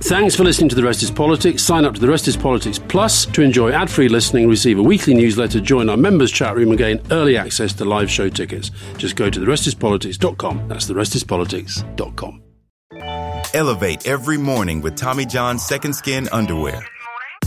[0.00, 1.62] Thanks for listening to The Rest is Politics.
[1.62, 4.82] Sign up to The Rest is Politics Plus to enjoy ad free listening, receive a
[4.82, 8.70] weekly newsletter, join our members' chat room, and gain early access to live show tickets.
[8.96, 10.68] Just go to TheRestisPolitics.com.
[10.68, 12.42] That's TheRestisPolitics.com.
[13.54, 16.84] Elevate every morning with Tommy John's Second Skin Underwear.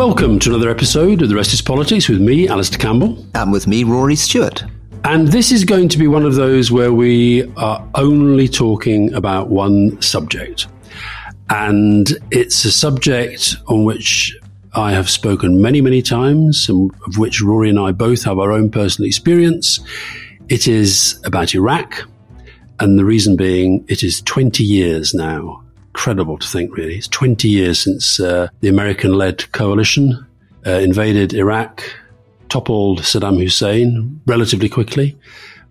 [0.00, 3.22] Welcome to another episode of The Rest is Politics with me, Alastair Campbell.
[3.34, 4.64] And with me, Rory Stewart.
[5.04, 9.50] And this is going to be one of those where we are only talking about
[9.50, 10.68] one subject.
[11.50, 14.34] And it's a subject on which
[14.72, 18.52] I have spoken many, many times, and of which Rory and I both have our
[18.52, 19.80] own personal experience.
[20.48, 22.08] It is about Iraq.
[22.78, 26.96] And the reason being, it is 20 years now incredible to think, really.
[26.96, 30.26] It's 20 years since uh, the American led coalition
[30.66, 31.82] uh, invaded Iraq,
[32.48, 35.16] toppled Saddam Hussein relatively quickly,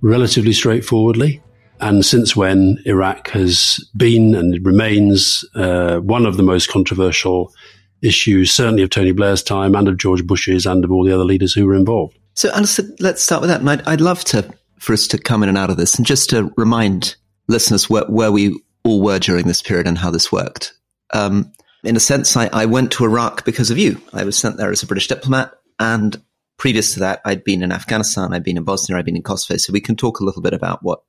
[0.01, 1.41] relatively straightforwardly.
[1.81, 7.53] And since when Iraq has been and remains uh, one of the most controversial
[8.01, 11.23] issues, certainly of Tony Blair's time and of George Bush's and of all the other
[11.23, 12.17] leaders who were involved.
[12.33, 13.61] So, Alastair, let's start with that.
[13.61, 16.05] And I'd, I'd love to for us to come in and out of this and
[16.05, 17.15] just to remind
[17.47, 20.73] listeners where, where we all were during this period and how this worked.
[21.13, 21.51] Um,
[21.83, 24.01] in a sense, I, I, went to Iraq because of you.
[24.13, 26.21] I was sent there as a British diplomat, and
[26.57, 29.57] previous to that, I'd been in Afghanistan, I'd been in Bosnia, I'd been in Kosovo.
[29.57, 31.01] So we can talk a little bit about what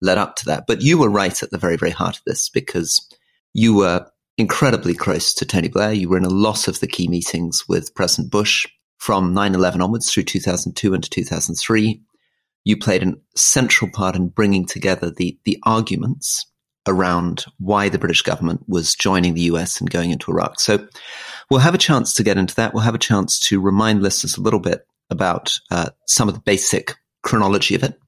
[0.00, 0.66] led up to that.
[0.66, 3.06] But you were right at the very, very heart of this because
[3.52, 5.92] you were incredibly close to Tony Blair.
[5.92, 8.66] You were in a lot of the key meetings with President Bush
[8.98, 12.02] from 9-11 onwards through 2002 and 2003.
[12.64, 16.46] You played a central part in bringing together the, the arguments
[16.86, 20.60] around why the British government was joining the US and going into Iraq.
[20.60, 20.86] So
[21.50, 22.74] we'll have a chance to get into that.
[22.74, 26.40] We'll have a chance to remind listeners a little bit about uh, some of the
[26.40, 27.98] basic chronology of it.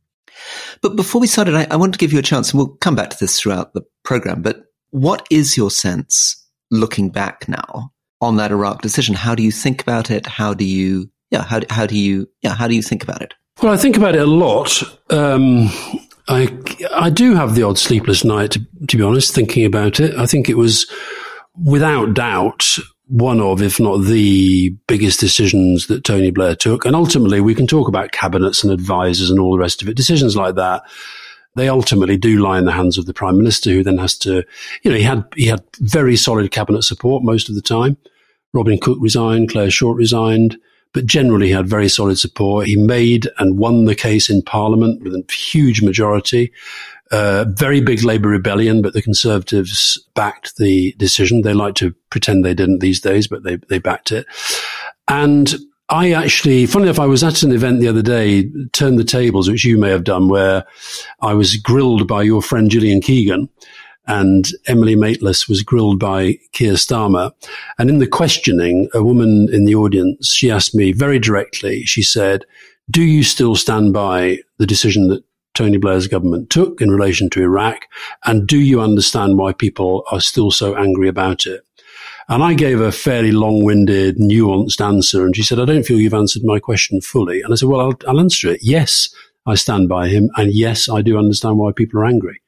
[0.83, 2.95] But before we started, I, I want to give you a chance, and we'll come
[2.95, 4.43] back to this throughout the program.
[4.43, 9.15] But what is your sense looking back now on that Iraq decision?
[9.15, 10.27] How do you think about it?
[10.27, 13.35] How do you, yeah, how, how do you, yeah, how do you think about it?
[13.63, 14.83] Well, I think about it a lot.
[15.11, 15.71] Um,
[16.29, 16.59] I,
[16.93, 20.15] I do have the odd sleepless night, to, to be honest, thinking about it.
[20.17, 20.91] I think it was
[21.63, 22.79] without doubt
[23.09, 26.85] one of, if not the biggest decisions that Tony Blair took.
[26.85, 29.97] And ultimately, we can talk about cabinets and advisors and all the rest of it.
[29.97, 30.83] Decisions like that,
[31.55, 34.45] they ultimately do lie in the hands of the prime minister, who then has to,
[34.83, 37.97] you know, he had he had very solid cabinet support most of the time.
[38.53, 40.59] Robin Cook resigned, Clare Short resigned
[40.97, 42.67] but generally he had very solid support.
[42.67, 46.51] He made and won the case in Parliament with a huge majority.
[47.11, 51.43] Uh, very big Labour rebellion, but the Conservatives backed the decision.
[51.43, 54.25] They like to pretend they didn't these days, but they, they backed it.
[55.07, 55.55] And
[55.91, 59.51] I actually, funny enough, I was at an event the other day, Turn the Tables,
[59.51, 60.65] which you may have done, where
[61.21, 63.51] I was grilled by your friend Gillian Keegan
[64.07, 67.33] and Emily Maitlis was grilled by Keir Starmer.
[67.79, 72.03] And in the questioning, a woman in the audience, she asked me very directly, she
[72.03, 72.45] said,
[72.91, 75.25] do you still stand by the decision that
[75.55, 77.87] Tony Blair's government took in relation to Iraq?
[78.25, 81.63] And do you understand why people are still so angry about it?
[82.29, 85.25] And I gave a fairly long-winded, nuanced answer.
[85.25, 87.41] And she said, I don't feel you've answered my question fully.
[87.41, 88.61] And I said, well, I'll, I'll answer it.
[88.63, 89.09] Yes,
[89.47, 90.31] I stand by him.
[90.37, 92.41] And yes, I do understand why people are angry.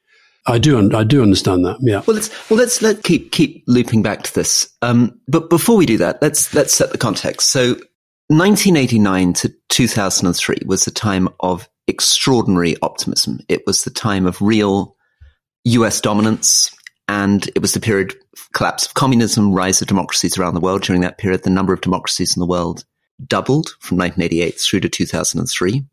[0.47, 1.77] I do, I do understand that.
[1.81, 2.01] Yeah.
[2.07, 4.69] Well, let's well let's let keep keep looping back to this.
[4.81, 7.49] Um, but before we do that, let's let's set the context.
[7.49, 7.73] So,
[8.27, 13.39] 1989 to 2003 was a time of extraordinary optimism.
[13.47, 14.95] It was the time of real
[15.65, 16.01] U.S.
[16.01, 16.73] dominance,
[17.07, 20.83] and it was the period of collapse of communism, rise of democracies around the world.
[20.83, 22.85] During that period, the number of democracies in the world
[23.27, 25.83] doubled from 1988 through to 2003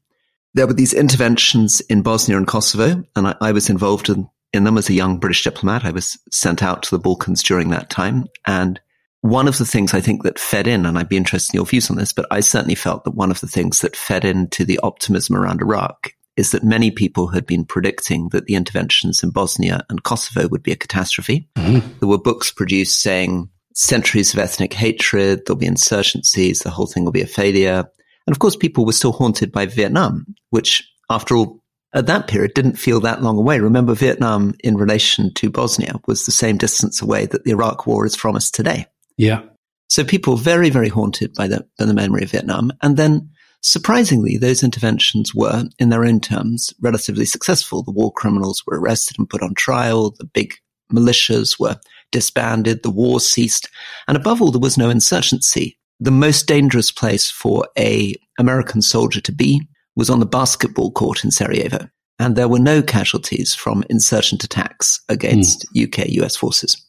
[0.57, 4.65] there were these interventions in Bosnia and Kosovo, and I, I, was involved in in
[4.65, 5.85] them as a young British diplomat.
[5.85, 8.27] I was sent out to the Balkans during that time.
[8.47, 8.81] And
[9.21, 11.67] one of the things I think that fed in, and I'd be interested in your
[11.67, 14.65] views on this, but I certainly felt that one of the things that fed into
[14.65, 19.31] the optimism around Iraq is that many people had been predicting that the interventions in
[19.31, 21.49] Bosnia and Kosovo would be a catastrophe.
[21.57, 21.99] Mm-hmm.
[21.99, 27.05] There were books produced saying centuries of ethnic hatred, there'll be insurgencies, the whole thing
[27.05, 27.85] will be a failure.
[28.27, 31.63] And of course, people were still haunted by Vietnam, which, after all,
[31.95, 33.61] at that period didn't feel that long away.
[33.61, 38.05] Remember, Vietnam in relation to Bosnia was the same distance away that the Iraq war
[38.05, 38.87] is from us today.
[39.17, 39.43] Yeah.
[39.89, 42.73] So people very, very haunted by the, by the memory of Vietnam.
[42.83, 43.31] And then
[43.63, 47.83] surprisingly, those interventions were, in their own terms, relatively successful.
[47.83, 50.11] The war criminals were arrested and put on trial.
[50.19, 50.55] The big
[50.93, 51.79] militias were
[52.11, 52.83] disbanded.
[52.83, 53.69] The war ceased.
[54.09, 55.79] And above all, there was no insurgency.
[55.99, 59.67] The most dangerous place for a American soldier to be
[59.97, 61.89] was on the basketball court in Sarajevo.
[62.19, 65.87] And there were no casualties from insurgent attacks against mm.
[65.87, 66.83] UK US forces.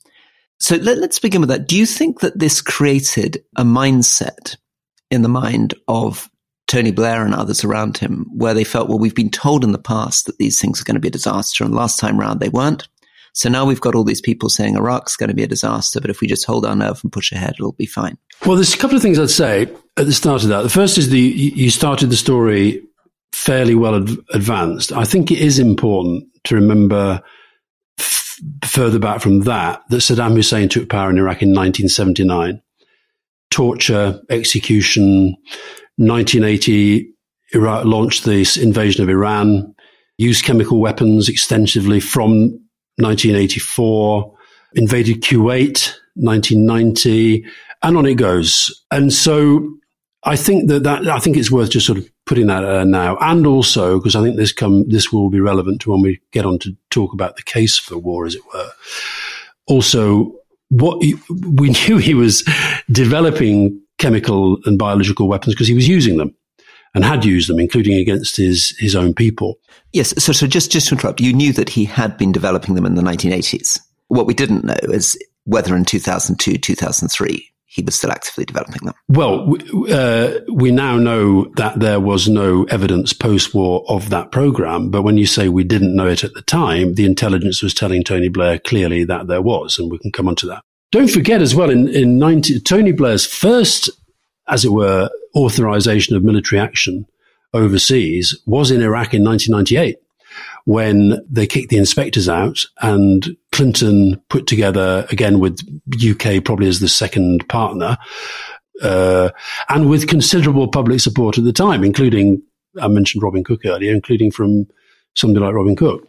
[0.59, 1.68] So let, us begin with that.
[1.68, 4.56] Do you think that this created a mindset
[5.12, 6.30] in the mind of
[6.68, 9.77] Tony Blair and others around him where they felt, well, we've been told in the
[9.77, 11.63] past that these things are going to be a disaster.
[11.63, 12.88] And last time round, they weren't.
[13.33, 16.09] So now we've got all these people saying Iraq's going to be a disaster, but
[16.09, 18.18] if we just hold our nerve and push ahead, it'll be fine.
[18.45, 20.63] Well, there's a couple of things I'd say at the start of that.
[20.63, 22.81] The first is the you started the story
[23.33, 24.91] fairly well ad- advanced.
[24.91, 27.21] I think it is important to remember
[28.00, 32.62] f- further back from that that Saddam Hussein took power in Iraq in 1979.
[33.50, 35.35] Torture, execution.
[35.97, 37.09] 1980,
[37.53, 39.73] Iraq launched this invasion of Iran,
[40.18, 42.50] used chemical weapons extensively from
[42.97, 44.35] 1984,
[44.73, 47.45] invaded Kuwait, 1990,
[47.83, 48.83] and on it goes.
[48.91, 49.68] And so
[50.27, 53.15] I think that, that I think it's worth just sort of putting that uh, now,
[53.21, 56.45] and also because I think this come this will be relevant to when we get
[56.45, 58.69] on to talk about the case for war, as it were.
[59.68, 60.35] Also,
[60.68, 62.44] what he, we knew he was
[62.91, 66.35] developing chemical and biological weapons because he was using them
[66.94, 69.56] and had used them, including against his his own people.
[69.94, 70.13] Yes.
[70.21, 72.95] So, so just just to interrupt, you knew that he had been developing them in
[72.95, 73.80] the 1980s.
[74.09, 78.95] What we didn't know is whether in 2002, 2003 he was still actively developing them?
[79.07, 79.56] Well,
[79.91, 84.89] uh, we now know that there was no evidence post war of that program.
[84.89, 88.03] But when you say we didn't know it at the time, the intelligence was telling
[88.03, 90.63] Tony Blair clearly that there was, and we can come on to that.
[90.91, 93.91] Don't forget as well, in, in 90, Tony Blair's first,
[94.47, 97.06] as it were, authorization of military action
[97.53, 99.97] overseas was in Iraq in 1998
[100.67, 105.61] when they kicked the inspectors out and Clinton put together again with
[105.95, 107.97] UK probably as the second partner,
[108.83, 109.29] uh,
[109.69, 112.41] and with considerable public support at the time, including
[112.81, 114.67] I mentioned Robin Cook earlier, including from
[115.15, 116.05] somebody like Robin Cook.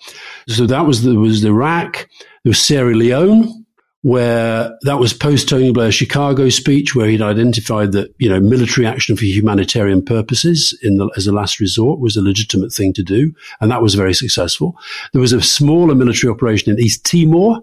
[0.49, 2.08] So that was the, was Iraq.
[2.43, 3.64] There was Sierra Leone,
[4.03, 8.87] where that was post Tony Blair's Chicago speech, where he'd identified that you know military
[8.87, 13.33] action for humanitarian purposes the, as a last resort was a legitimate thing to do,
[13.61, 14.77] and that was very successful.
[15.12, 17.61] There was a smaller military operation in East Timor.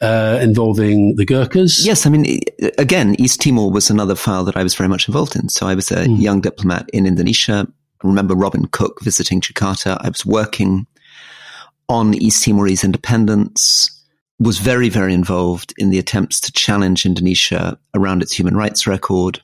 [0.00, 1.84] Uh, involving the Gurkhas.
[1.84, 2.40] Yes, I mean,
[2.78, 5.48] again, East Timor was another file that I was very much involved in.
[5.48, 6.22] So I was a mm.
[6.22, 7.66] young diplomat in Indonesia.
[8.02, 9.98] I remember Robin Cook visiting Jakarta.
[10.00, 10.86] I was working
[11.88, 13.97] on East Timorese independence
[14.38, 19.42] was very, very involved in the attempts to challenge Indonesia around its human rights record.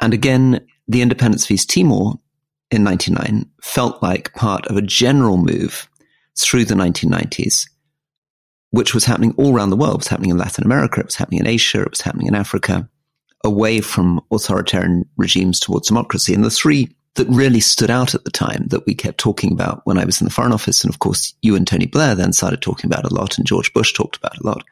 [0.00, 2.18] And again, the independence of East Timor
[2.70, 5.88] in 99 felt like part of a general move
[6.38, 7.68] through the 1990s,
[8.70, 9.94] which was happening all around the world.
[9.94, 12.34] It was happening in Latin America, it was happening in Asia, it was happening in
[12.34, 12.88] Africa,
[13.44, 16.34] away from authoritarian regimes towards democracy.
[16.34, 19.82] And the three that really stood out at the time that we kept talking about
[19.84, 20.82] when I was in the Foreign Office.
[20.82, 23.72] And of course, you and Tony Blair then started talking about a lot, and George
[23.72, 24.64] Bush talked about a lot,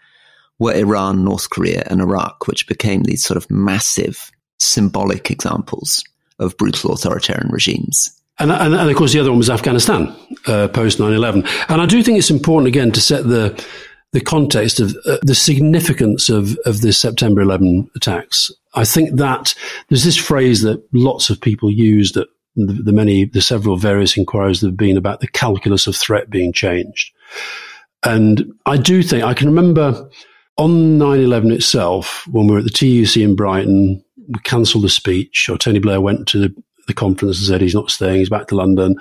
[0.58, 6.02] were Iran, North Korea, and Iraq, which became these sort of massive symbolic examples
[6.38, 8.08] of brutal authoritarian regimes.
[8.38, 10.14] And, and, and of course, the other one was Afghanistan
[10.46, 11.44] uh, post 9 11.
[11.68, 13.64] And I do think it's important, again, to set the,
[14.12, 19.54] the context of uh, the significance of, of the September 11 attacks I think that
[19.88, 24.16] there's this phrase that lots of people use that the, the, many, the several various
[24.16, 27.12] inquiries that have been about the calculus of threat being changed.
[28.02, 30.08] And I do think, I can remember
[30.58, 35.48] on 9-11 itself, when we were at the TUC in Brighton, we cancelled the speech,
[35.48, 38.48] or Tony Blair went to the, the conference and said he's not staying, he's back
[38.48, 38.96] to London,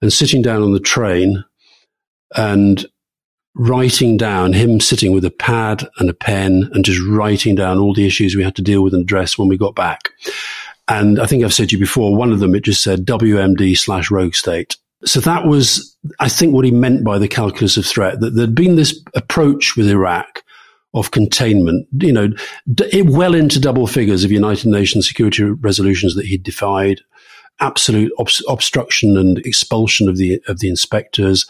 [0.00, 1.44] and sitting down on the train
[2.36, 2.86] and
[3.54, 7.92] writing down him sitting with a pad and a pen and just writing down all
[7.92, 10.10] the issues we had to deal with and address when we got back.
[10.88, 13.76] And I think I've said to you before, one of them, it just said WMD
[13.76, 14.76] slash rogue state.
[15.04, 18.54] So that was, I think, what he meant by the calculus of threat, that there'd
[18.54, 20.42] been this approach with Iraq
[20.94, 22.28] of containment, you know,
[22.72, 27.00] d- well into double figures of United Nations security resolutions that he'd defied,
[27.62, 31.46] absolute ob- obstruction and expulsion of the of the inspectors.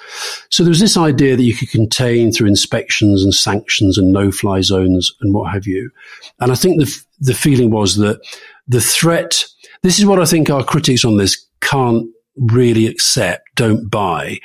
[0.51, 4.31] So there was this idea that you could contain through inspections and sanctions and no
[4.31, 5.91] fly zones and what have you.
[6.39, 8.21] And I think the f- the feeling was that
[8.69, 9.45] the threat.
[9.83, 14.39] This is what I think our critics on this can't really accept, don't buy,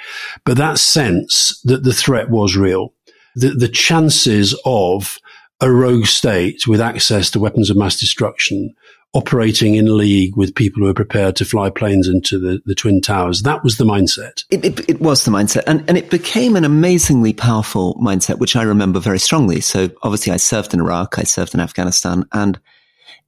[0.45, 2.93] but that sense that the threat was real,
[3.35, 5.19] the, the chances of
[5.61, 8.75] a rogue state with access to weapons of mass destruction
[9.13, 13.01] operating in league with people who are prepared to fly planes into the, the Twin
[13.01, 13.41] Towers.
[13.41, 14.43] That was the mindset.
[14.49, 15.63] It, it, it, was the mindset.
[15.65, 19.61] And, and it became an amazingly powerful mindset, which I remember very strongly.
[19.61, 22.59] So obviously I served in Iraq, I served in Afghanistan, and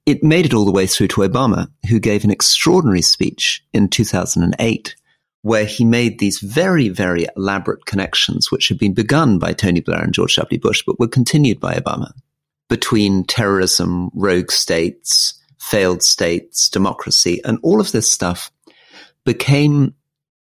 [0.06, 3.88] it made it all the way through to Obama, who gave an extraordinary speech in
[3.88, 4.96] 2008
[5.42, 10.02] where he made these very, very elaborate connections, which had been begun by Tony Blair
[10.02, 10.60] and George W.
[10.60, 12.12] Bush, but were continued by Obama
[12.68, 15.39] between terrorism, rogue states,
[15.70, 18.50] failed states, democracy, and all of this stuff
[19.24, 19.94] became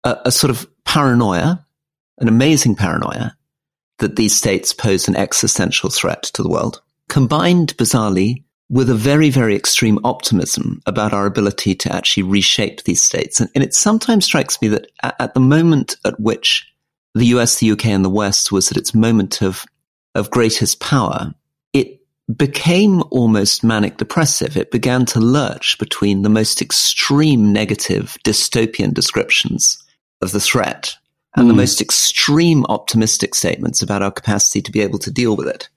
[0.04, 1.64] a, a sort of paranoia,
[2.18, 3.36] an amazing paranoia
[4.00, 9.30] that these states pose an existential threat to the world, combined bizarrely with a very,
[9.30, 13.40] very extreme optimism about our ability to actually reshape these states.
[13.40, 16.68] And, and it sometimes strikes me that at, at, the moment at which
[17.14, 19.66] the US, the UK, and the West was at its moment of,
[20.16, 21.34] of greatest power,
[22.36, 24.56] became almost manic depressive.
[24.56, 29.84] It began to lurch between the most extreme negative dystopian descriptions
[30.22, 30.96] of the threat
[31.36, 31.48] and mm.
[31.48, 31.60] the hmm.
[31.60, 35.70] most extreme optimistic statements about our capacity to be able to deal with it.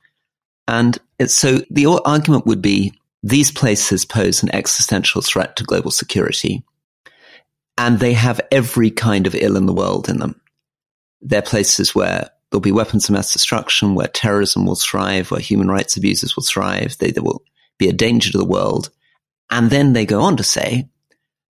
[0.67, 6.65] And so the argument would be these places pose an existential threat to global security,
[7.79, 10.41] and they have every kind of ill in the world in them.
[11.21, 15.67] They're places where there'll be weapons of mass destruction, where terrorism will thrive, where human
[15.67, 16.97] rights abuses will thrive.
[16.99, 17.43] They, they will
[17.79, 18.91] be a danger to the world.
[19.51, 20.89] And then they go on to say,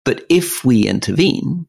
[0.04, 1.68] but if we intervene,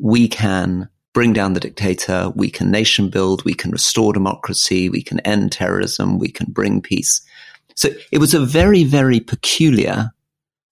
[0.00, 2.32] we can bring down the dictator.
[2.34, 3.44] We can nation build.
[3.44, 4.88] We can restore democracy.
[4.88, 6.18] We can end terrorism.
[6.18, 7.24] We can bring peace.
[7.76, 10.10] So it was a very, very peculiar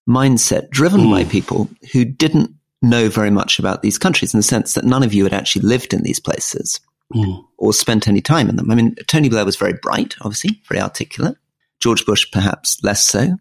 [0.09, 1.11] mindset driven mm.
[1.13, 2.51] by people who didn't
[2.83, 5.63] know very much about these countries in the sense that none of you had actually
[5.63, 6.81] lived in these places
[7.15, 7.45] mm.
[7.59, 8.71] or spent any time in them.
[8.71, 11.37] I mean, Tony Blair was very bright, obviously, very articulate.
[11.81, 13.37] George Bush, perhaps less so.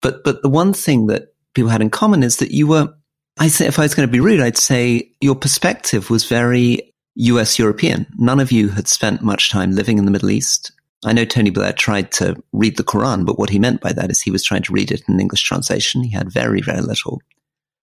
[0.00, 2.94] But, but the one thing that people had in common is that you were
[3.38, 6.94] I say, if I was going to be rude, I'd say your perspective was very
[7.16, 8.06] US European.
[8.16, 10.72] None of you had spent much time living in the Middle East.
[11.04, 14.10] I know Tony Blair tried to read the Quran, but what he meant by that
[14.10, 16.02] is he was trying to read it in English translation.
[16.02, 17.20] He had very, very little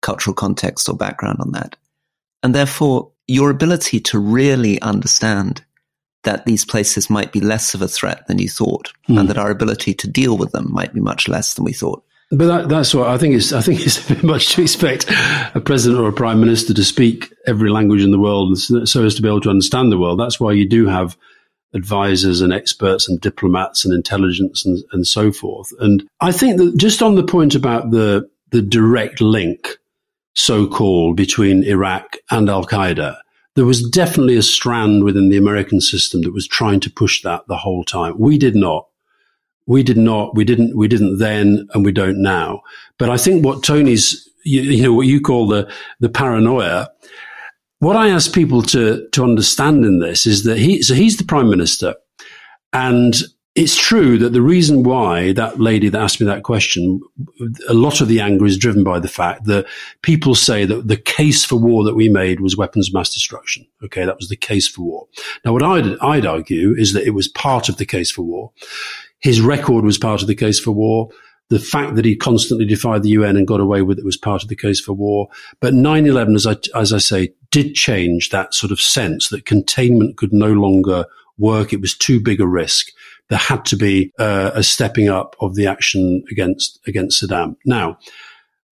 [0.01, 1.75] cultural context or background on that.
[2.41, 5.63] And therefore, your ability to really understand
[6.23, 9.19] that these places might be less of a threat than you thought, mm.
[9.19, 12.03] and that our ability to deal with them might be much less than we thought,
[12.33, 13.35] but that, that's what I think.
[13.35, 15.05] It's I think it's much to expect
[15.53, 19.15] a president or a prime minister to speak every language in the world so as
[19.15, 20.19] to be able to understand the world.
[20.19, 21.15] That's why you do have
[21.75, 25.71] advisors and experts and diplomats and intelligence and, and so forth.
[25.79, 29.77] And I think that just on the point about the the direct link,
[30.33, 33.17] so called, between Iraq and Al Qaeda,
[33.55, 37.47] there was definitely a strand within the American system that was trying to push that
[37.47, 38.15] the whole time.
[38.17, 38.87] We did not
[39.65, 42.61] we did not, we didn't, we didn't then, and we don't now.
[42.97, 46.89] But I think what Tony's, you, you, know, what you call the the paranoia.
[47.79, 51.23] What I ask people to to understand in this is that he, so he's the
[51.23, 51.95] prime minister,
[52.73, 53.15] and
[53.55, 56.99] it's true that the reason why that lady that asked me that question,
[57.69, 59.67] a lot of the anger is driven by the fact that
[60.01, 63.67] people say that the case for war that we made was weapons of mass destruction.
[63.83, 65.07] Okay, that was the case for war.
[65.45, 68.51] Now, what I'd, I'd argue is that it was part of the case for war.
[69.19, 71.09] His record was part of the case for war.
[71.49, 74.41] The fact that he constantly defied the UN and got away with it was part
[74.41, 75.27] of the case for war.
[75.59, 80.17] But 9-11, as I, as I say, did change that sort of sense that containment
[80.17, 81.05] could no longer
[81.37, 81.71] work.
[81.71, 82.89] It was too big a risk.
[83.29, 87.55] There had to be uh, a stepping up of the action against, against Saddam.
[87.65, 87.97] Now,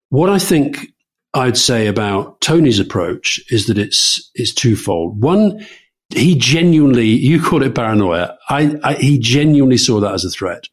[0.09, 0.87] what I think
[1.33, 5.23] I'd say about Tony's approach is that it's, it's twofold.
[5.23, 5.65] One,
[6.09, 8.37] he genuinely, you call it paranoia.
[8.49, 10.65] I, I, he genuinely saw that as a threat.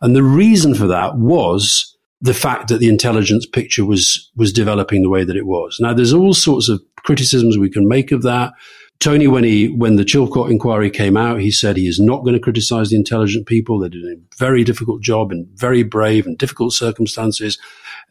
[0.00, 5.02] And the reason for that was the fact that the intelligence picture was, was developing
[5.02, 5.76] the way that it was.
[5.80, 8.52] Now, there's all sorts of criticisms we can make of that.
[9.00, 12.34] Tony, when he, when the Chilcot inquiry came out, he said he is not going
[12.34, 13.78] to criticize the intelligent people.
[13.78, 17.58] They did a very difficult job in very brave and difficult circumstances.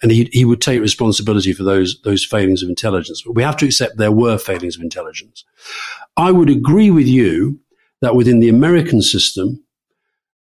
[0.01, 3.21] And he, he would take responsibility for those, those failings of intelligence.
[3.21, 5.43] But we have to accept there were failings of intelligence.
[6.15, 7.59] I would agree with you
[8.01, 9.63] that within the American system,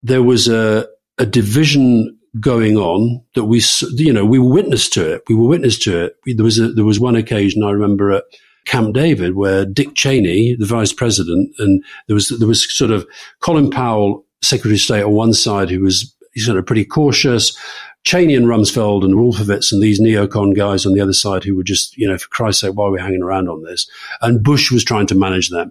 [0.02, 5.12] there was a, a division going on that we, you know, we were witness to
[5.12, 5.22] it.
[5.28, 6.16] We were witness to it.
[6.26, 8.24] There was a, there was one occasion I remember at
[8.64, 13.06] Camp David where Dick Cheney, the vice president, and there was there was sort of
[13.40, 17.56] Colin Powell, Secretary of State, on one side who was sort of pretty cautious.
[18.04, 21.62] Cheney and Rumsfeld and Wolfowitz and these neocon guys on the other side who were
[21.62, 23.88] just, you know, for Christ's sake, why are we hanging around on this?
[24.22, 25.70] And Bush was trying to manage them.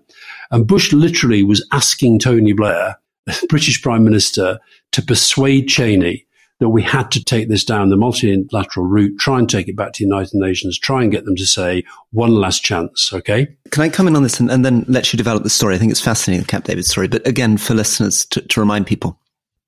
[0.49, 2.97] And Bush literally was asking Tony Blair,
[3.49, 4.59] British Prime Minister,
[4.93, 6.25] to persuade Cheney
[6.61, 9.93] that we had to take this down the multilateral route, try and take it back
[9.93, 13.11] to the United Nations, try and get them to say one last chance.
[13.11, 13.47] Okay.
[13.71, 15.73] Can I come in on this and, and then let you develop the story?
[15.73, 17.07] I think it's fascinating, the Camp David story.
[17.07, 19.19] But again, for listeners to, to remind people,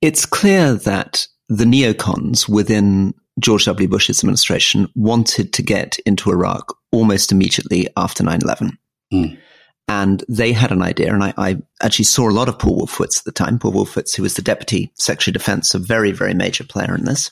[0.02, 3.88] it's clear that the neocons within George W.
[3.88, 8.78] Bush's administration wanted to get into Iraq almost immediately after 9 11.
[9.12, 9.38] Mm.
[9.86, 13.18] And they had an idea, and I, I, actually saw a lot of Paul Wolfowitz
[13.18, 13.58] at the time.
[13.58, 17.04] Paul Wolfowitz, who was the Deputy Secretary of Defense, a very, very major player in
[17.04, 17.30] this.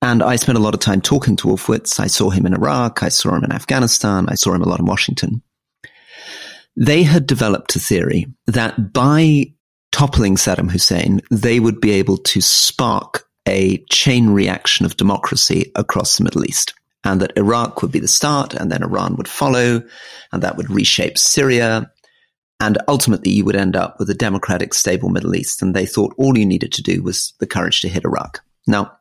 [0.00, 2.00] And I spent a lot of time talking to Wolfowitz.
[2.00, 3.02] I saw him in Iraq.
[3.02, 4.26] I saw him in Afghanistan.
[4.28, 5.42] I saw him a lot in Washington.
[6.76, 9.52] They had developed a theory that by
[9.92, 16.16] toppling Saddam Hussein, they would be able to spark a chain reaction of democracy across
[16.16, 16.74] the Middle East
[17.04, 19.82] and that Iraq would be the start and then Iran would follow
[20.32, 21.90] and that would reshape Syria.
[22.60, 25.60] And ultimately you would end up with a democratic, stable Middle East.
[25.60, 28.42] And they thought all you needed to do was the courage to hit Iraq.
[28.66, 28.96] Now,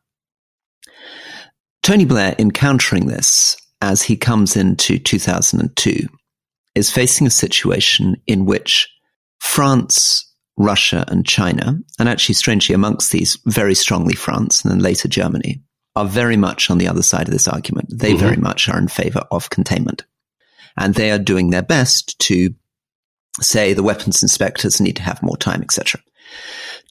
[1.81, 6.07] Tony Blair encountering this as he comes into 2002
[6.75, 8.89] is facing a situation in which
[9.39, 15.07] France, Russia and China, and actually strangely amongst these very strongly France and then later
[15.07, 15.62] Germany,
[15.95, 17.88] are very much on the other side of this argument.
[17.89, 18.19] They mm-hmm.
[18.19, 20.05] very much are in favor of containment.
[20.77, 22.53] And they are doing their best to
[23.41, 26.01] say the weapons inspectors need to have more time, etc.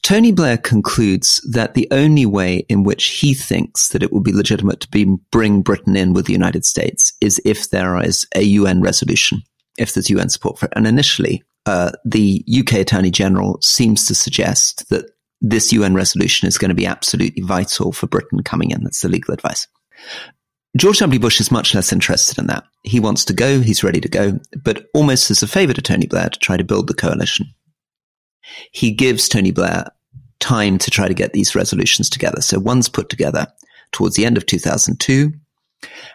[0.03, 4.33] Tony Blair concludes that the only way in which he thinks that it will be
[4.33, 8.43] legitimate to be, bring Britain in with the United States is if there is a
[8.43, 9.41] UN resolution,
[9.77, 10.73] if there's UN support for it.
[10.75, 15.09] And initially, uh, the UK Attorney General seems to suggest that
[15.43, 18.83] this UN resolution is going to be absolutely vital for Britain coming in.
[18.83, 19.67] That's the legal advice.
[20.75, 21.19] George W.
[21.19, 22.63] Bush is much less interested in that.
[22.83, 26.07] He wants to go, he's ready to go, but almost as a favor to Tony
[26.07, 27.45] Blair to try to build the coalition.
[28.71, 29.91] He gives Tony Blair
[30.39, 32.41] time to try to get these resolutions together.
[32.41, 33.47] So one's put together
[33.91, 35.31] towards the end of 2002.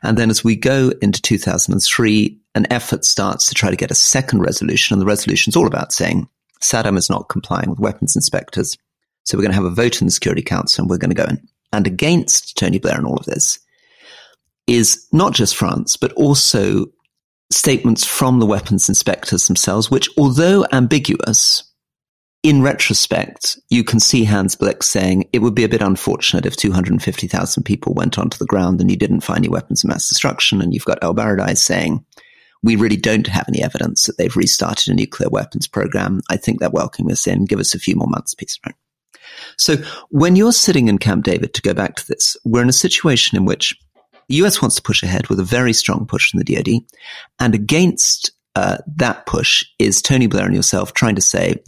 [0.03, 3.95] And then as we go into 2003, an effort starts to try to get a
[3.95, 4.95] second resolution.
[4.95, 6.29] And the resolution is all about saying
[6.63, 8.77] Saddam is not complying with weapons inspectors.
[9.29, 11.23] So we're going to have a vote in the Security Council and we're going to
[11.23, 11.47] go in.
[11.71, 13.59] And against Tony Blair and all of this
[14.67, 16.87] is not just France, but also
[17.53, 21.63] statements from the weapons inspectors themselves, which although ambiguous,
[22.43, 26.57] in retrospect, you can see Hans Blix saying it would be a bit unfortunate if
[26.57, 30.63] 250,000 people went onto the ground and you didn't find any weapons of mass destruction.
[30.63, 32.03] And you've got El Baradei saying,
[32.63, 36.23] we really don't have any evidence that they've restarted a nuclear weapons program.
[36.31, 37.45] I think they're welcoming us in.
[37.45, 38.59] Give us a few more months, please.
[38.65, 38.75] Right?
[39.57, 39.77] So
[40.11, 43.37] when you're sitting in Camp David, to go back to this, we're in a situation
[43.37, 43.79] in which
[44.29, 46.83] the US wants to push ahead with a very strong push from the DoD,
[47.39, 51.63] and against uh, that push is Tony Blair and yourself trying to say,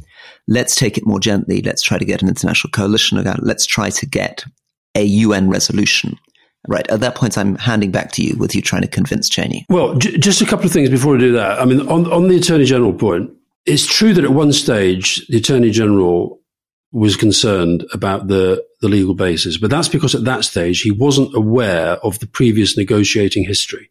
[0.48, 1.62] let's take it more gently.
[1.62, 4.44] Let's try to get an international coalition Let's try to get
[4.96, 6.18] a UN resolution.
[6.68, 6.86] Right.
[6.90, 9.64] At that point, I'm handing back to you with you trying to convince Cheney.
[9.70, 11.58] Well, j- just a couple of things before we do that.
[11.58, 13.30] I mean, on, on the Attorney General point,
[13.64, 16.39] it's true that at one stage, the Attorney General
[16.92, 19.56] was concerned about the, the legal basis.
[19.56, 23.90] But that's because at that stage, he wasn't aware of the previous negotiating history.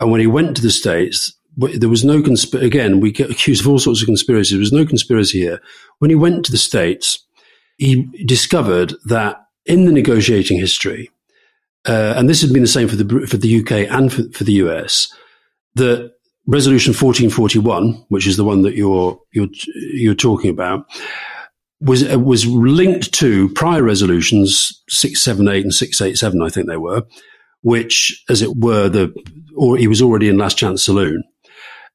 [0.00, 3.62] And when he went to the States, there was no consp- again, we get accused
[3.62, 4.50] of all sorts of conspiracies.
[4.50, 5.60] There was no conspiracy here.
[5.98, 7.24] When he went to the States,
[7.78, 11.10] he discovered that in the negotiating history,
[11.86, 14.44] uh, and this had been the same for the, for the UK and for, for
[14.44, 15.12] the US,
[15.76, 16.12] that
[16.46, 19.48] resolution 1441, which is the one that you're, you're,
[19.92, 20.86] you're talking about,
[21.80, 26.48] was uh, was linked to prior resolutions six seven eight and six eight seven, I
[26.48, 27.02] think they were,
[27.62, 29.14] which, as it were, the
[29.56, 31.22] or he was already in Last Chance Saloon.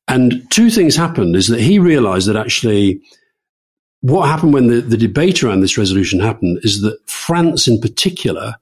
[0.07, 3.01] And two things happened: is that he realised that actually.
[4.03, 8.55] What happened when the, the debate around this resolution happened is that France, in particular,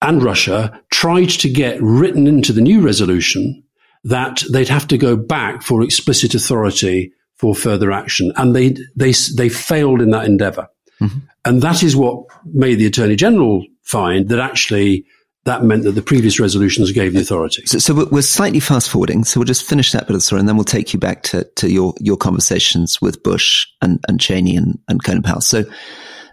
[0.00, 3.64] and Russia tried to get written into the new resolution
[4.04, 8.32] that they'd have to go back for explicit authority for further action.
[8.36, 10.68] And they, they, they failed in that endeavor.
[11.00, 11.18] Mm-hmm.
[11.44, 15.06] And that is what made the Attorney General find that actually
[15.44, 17.64] that meant that the previous resolutions gave the authority.
[17.66, 19.22] So, so, we're slightly fast forwarding.
[19.22, 21.22] So we'll just finish that bit of the story and then we'll take you back
[21.24, 25.40] to, to your, your conversations with Bush and, and Cheney and, and Colin Powell.
[25.40, 25.64] So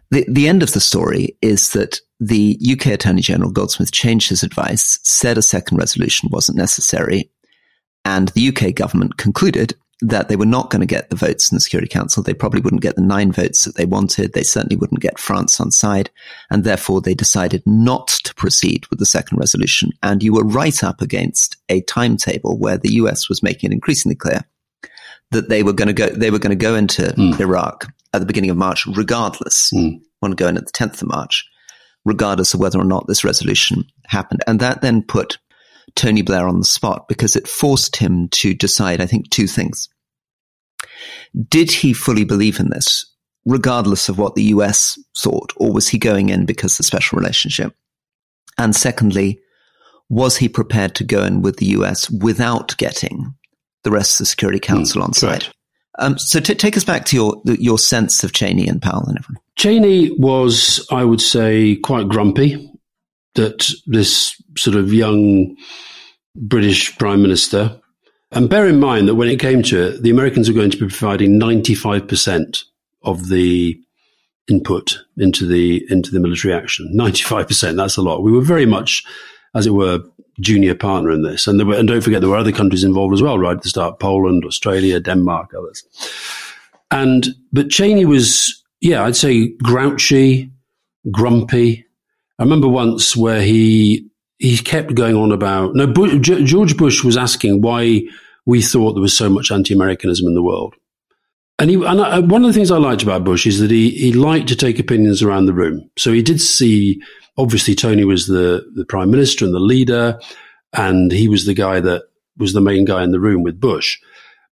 [0.10, 4.42] the, the end of the story is that the UK Attorney General Goldsmith changed his
[4.42, 7.30] advice, said a second resolution wasn't necessary,
[8.06, 11.56] and the UK government concluded that they were not going to get the votes in
[11.56, 12.22] the Security Council.
[12.22, 14.34] They probably wouldn't get the nine votes that they wanted.
[14.34, 16.12] They certainly wouldn't get France on side.
[16.50, 19.92] And therefore they decided not to proceed with the second resolution.
[20.04, 24.16] And you were right up against a timetable where the US was making it increasingly
[24.16, 24.42] clear
[25.32, 27.39] that they were going to go, they were going to go into mm.
[27.39, 29.72] Iraq at the beginning of March, regardless.
[29.74, 30.02] Mm.
[30.22, 31.46] Want to go in at the 10th of March,
[32.04, 34.42] regardless of whether or not this resolution happened.
[34.48, 35.38] And that then put
[35.96, 39.89] Tony Blair on the spot because it forced him to decide, I think, two things.
[41.50, 43.06] Did he fully believe in this,
[43.46, 47.17] regardless of what the US thought, or was he going in because of the special
[47.17, 47.76] relationship?
[48.58, 49.39] And secondly,
[50.10, 53.34] was he prepared to go in with the US without getting
[53.84, 55.48] the rest of the Security hmm, Council mm, on side?
[56.00, 59.17] Um, so t- take us back to your your sense of Cheney and Powell and
[59.17, 59.41] everyone.
[59.56, 62.72] Cheney was, I would say, quite grumpy
[63.36, 65.56] that this sort of young
[66.36, 67.80] British Prime Minister,
[68.36, 70.78] and bear in mind that when it came to it, the Americans were going to
[70.78, 72.63] be providing 95%
[73.04, 73.80] of the
[74.50, 76.91] input into the into the military action.
[76.96, 78.24] 95%, that's a lot.
[78.24, 79.04] We were very much,
[79.56, 80.04] as it were,
[80.39, 81.48] junior partner in this.
[81.48, 83.69] And, were, and don't forget, there were other countries involved as well, right at the
[83.69, 85.84] start Poland, Australia, Denmark, others.
[86.91, 90.52] And, but Cheney was, yeah, I'd say grouchy,
[91.12, 91.86] grumpy.
[92.39, 94.08] I remember once where he,
[94.39, 98.04] he kept going on about, no, Bush, George Bush was asking why
[98.45, 100.75] we thought there was so much anti-Americanism in the world.
[101.60, 103.71] And, he, and I, uh, one of the things I liked about Bush is that
[103.71, 105.89] he, he liked to take opinions around the room.
[105.97, 107.01] So he did see
[107.38, 110.19] obviously Tony was the, the prime minister and the leader,
[110.73, 112.03] and he was the guy that
[112.38, 113.99] was the main guy in the room with Bush.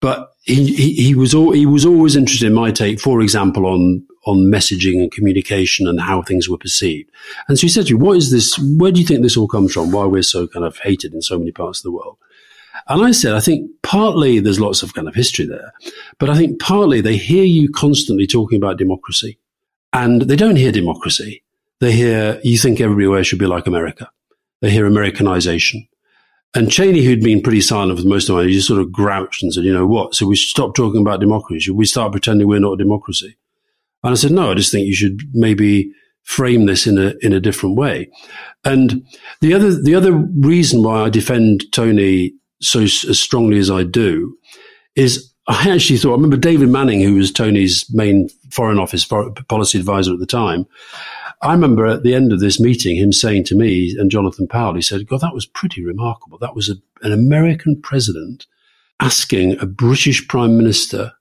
[0.01, 3.67] But he, he, he was all, he was always interested in my take, for example,
[3.67, 7.09] on on messaging and communication and how things were perceived.
[7.49, 8.59] And so he said to me, "What is this?
[8.59, 9.91] Where do you think this all comes from?
[9.91, 12.19] Why we're so kind of hated in so many parts of the world?"
[12.89, 15.73] And I said, I think partly there's lots of kind of history there,
[16.19, 19.39] but I think partly they hear you constantly talking about democracy,
[19.93, 21.43] and they don't hear democracy.
[21.81, 24.11] They hear, you think everywhere should be like America.
[24.61, 25.87] They hear Americanization.
[26.55, 29.43] And Cheney, who'd been pretty silent for most of time, he just sort of grouched
[29.43, 30.15] and said, you know what?
[30.15, 31.61] So we should stop talking about democracy.
[31.61, 33.37] Should we start pretending we're not a democracy?
[34.03, 37.33] And I said, no, I just think you should maybe frame this in a, in
[37.33, 38.11] a different way.
[38.65, 39.07] And
[39.41, 44.37] the other, the other reason why I defend Tony so as strongly as I do
[44.97, 49.79] is I actually thought, I remember David Manning, who was Tony's main foreign office policy
[49.79, 50.67] advisor at the time.
[51.41, 54.75] I remember at the end of this meeting, him saying to me and Jonathan Powell,
[54.75, 56.37] he said, God, that was pretty remarkable.
[56.39, 58.47] That was a, an American president
[59.01, 61.13] asking a British prime minister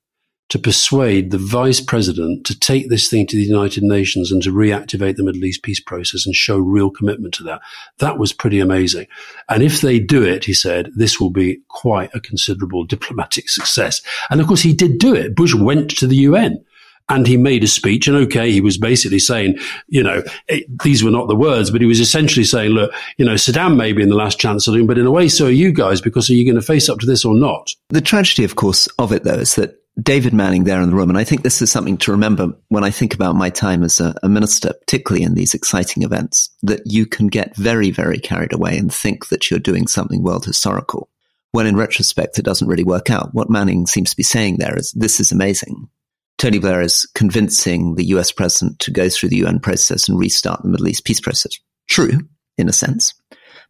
[0.50, 4.52] to persuade the vice president to take this thing to the United Nations and to
[4.52, 7.62] reactivate the Middle East peace process and show real commitment to that.
[7.98, 9.08] That was pretty amazing.
[9.50, 14.02] And if they do it, he said, this will be quite a considerable diplomatic success.
[14.30, 15.36] And of course, he did do it.
[15.36, 16.64] Bush went to the UN
[17.10, 18.08] and he made a speech.
[18.08, 19.58] And okay, he was basically saying,
[19.88, 23.26] you know, it, these were not the words, but he was essentially saying, look, you
[23.26, 25.52] know, Saddam may be in the last chance saloon, but in a way, so are
[25.52, 27.72] you guys, because are you going to face up to this or not?
[27.90, 31.10] The tragedy, of course, of it, though, is that David Manning there in the room,
[31.10, 34.00] and I think this is something to remember when I think about my time as
[34.00, 38.54] a, a minister, particularly in these exciting events, that you can get very, very carried
[38.54, 41.10] away and think that you're doing something world historical
[41.52, 43.34] when in retrospect it doesn't really work out.
[43.34, 45.90] What Manning seems to be saying there is this is amazing.
[46.38, 50.62] Tony Blair is convincing the US president to go through the UN process and restart
[50.62, 51.58] the Middle East peace process.
[51.88, 52.20] True,
[52.58, 53.14] in a sense.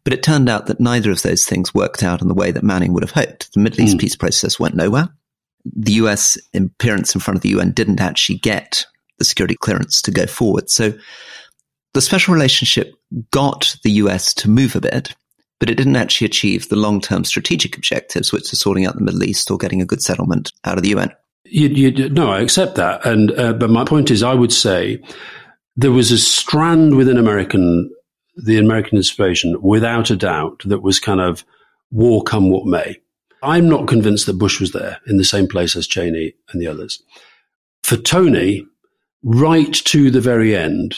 [0.04, 2.62] But it turned out that neither of those things worked out in the way that
[2.62, 3.52] Manning would have hoped.
[3.54, 4.00] The Middle East mm.
[4.00, 5.08] peace process went nowhere.
[5.64, 8.86] The US appearance in front of the UN didn't actually get
[9.18, 10.70] the security clearance to go forward.
[10.70, 10.92] So
[11.94, 12.94] the special relationship
[13.30, 15.14] got the US to move a bit,
[15.58, 19.00] but it didn't actually achieve the long term strategic objectives, which are sorting out the
[19.00, 21.10] Middle East or getting a good settlement out of the UN.
[21.44, 25.02] You, you, no, I accept that, and uh, but my point is, I would say
[25.76, 27.90] there was a strand within American,
[28.36, 31.44] the American inspiration, without a doubt, that was kind of
[31.90, 33.00] war come what may.
[33.42, 36.66] I'm not convinced that Bush was there in the same place as Cheney and the
[36.66, 37.02] others.
[37.82, 38.66] For Tony,
[39.22, 40.96] right to the very end,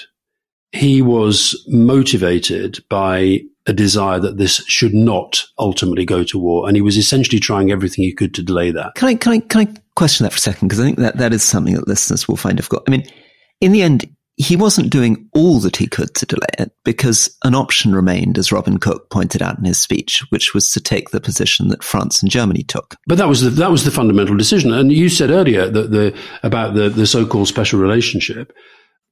[0.73, 6.77] he was motivated by a desire that this should not ultimately go to war, and
[6.77, 8.95] he was essentially trying everything he could to delay that.
[8.95, 11.19] Can I can I can I question that for a second because I think that
[11.19, 12.85] that is something that listeners will find difficult.
[12.87, 13.05] I mean,
[13.61, 14.09] in the end,
[14.41, 18.53] he wasn't doing all that he could to delay it because an option remained, as
[18.53, 22.23] Robin Cook pointed out in his speech, which was to take the position that France
[22.23, 22.97] and Germany took.
[23.07, 24.73] But that was the, that was the fundamental decision.
[24.73, 28.53] And you said earlier that the about the, the so-called special relationship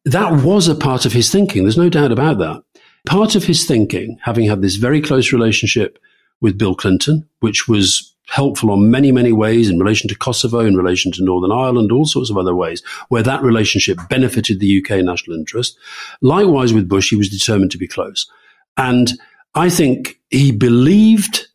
[0.05, 1.65] that was a part of his thinking.
[1.65, 2.63] There's no doubt about that.
[3.07, 5.99] Part of his thinking, having had this very close relationship
[6.41, 10.77] with Bill Clinton, which was helpful on many, many ways in relation to Kosovo, in
[10.77, 15.03] relation to Northern Ireland, all sorts of other ways where that relationship benefited the UK
[15.03, 15.77] national interest.
[16.21, 18.31] Likewise with Bush, he was determined to be close.
[18.77, 19.13] And
[19.55, 21.47] I think he believed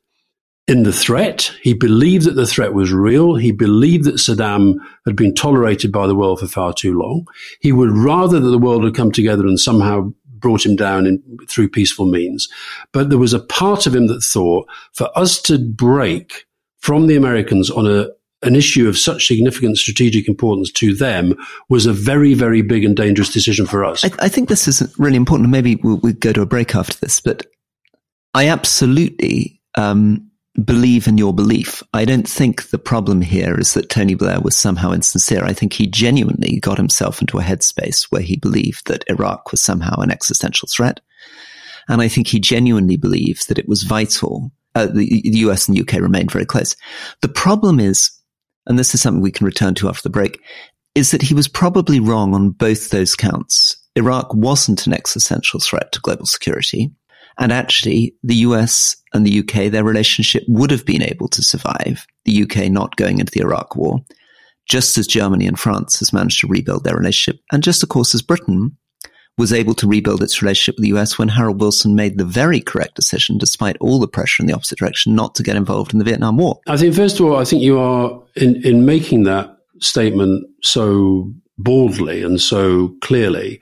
[0.68, 1.52] in the threat.
[1.62, 3.36] He believed that the threat was real.
[3.36, 7.28] He believed that Saddam had been tolerated by the world for far too long.
[7.60, 11.22] He would rather that the world had come together and somehow brought him down in,
[11.50, 12.50] through peaceful means.
[12.92, 16.46] But there was a part of him that thought for us to break
[16.84, 18.10] from the Americans on a
[18.42, 21.34] an issue of such significant strategic importance to them
[21.70, 24.04] was a very, very big and dangerous decision for us.
[24.04, 25.50] I, I think this is really important.
[25.50, 27.48] Maybe we'll, we'll, go to a break after this, but
[28.34, 30.30] I absolutely um,
[30.66, 31.82] believe in your belief.
[31.94, 35.46] I don't think the problem here is that Tony Blair was somehow insincere.
[35.46, 39.62] I think he genuinely got himself into a headspace where he believed that Iraq was
[39.62, 41.00] somehow an existential threat.
[41.88, 44.52] And I think he genuinely believed that it was vital.
[44.76, 46.76] Uh, the, the US and the UK remained very close.
[47.22, 48.12] The problem is,
[48.66, 50.40] and this is something we can return to after the break,
[50.96, 53.76] is that he was probably wrong on both those counts.
[53.96, 56.92] Iraq wasn't an existential threat to global security.
[57.40, 62.06] And actually, the US and the UK, their relationship would have been able to survive
[62.26, 64.00] the UK not going into the Iraq war,
[64.68, 67.42] just as Germany and France has managed to rebuild their relationship.
[67.52, 68.78] And just, of course, as Britain
[69.38, 72.60] was able to rebuild its relationship with the US when Harold Wilson made the very
[72.60, 76.00] correct decision, despite all the pressure in the opposite direction, not to get involved in
[76.00, 76.60] the Vietnam War.
[76.68, 81.34] I think, first of all, I think you are, in, in making that statement so
[81.58, 83.60] boldly and so clearly,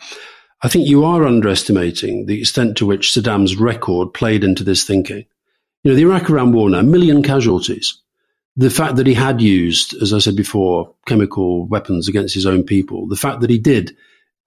[0.61, 5.25] I think you are underestimating the extent to which Saddam's record played into this thinking.
[5.83, 7.97] You know, the Iraq Iran war now, a million casualties.
[8.57, 12.63] The fact that he had used, as I said before, chemical weapons against his own
[12.63, 13.95] people, the fact that he did,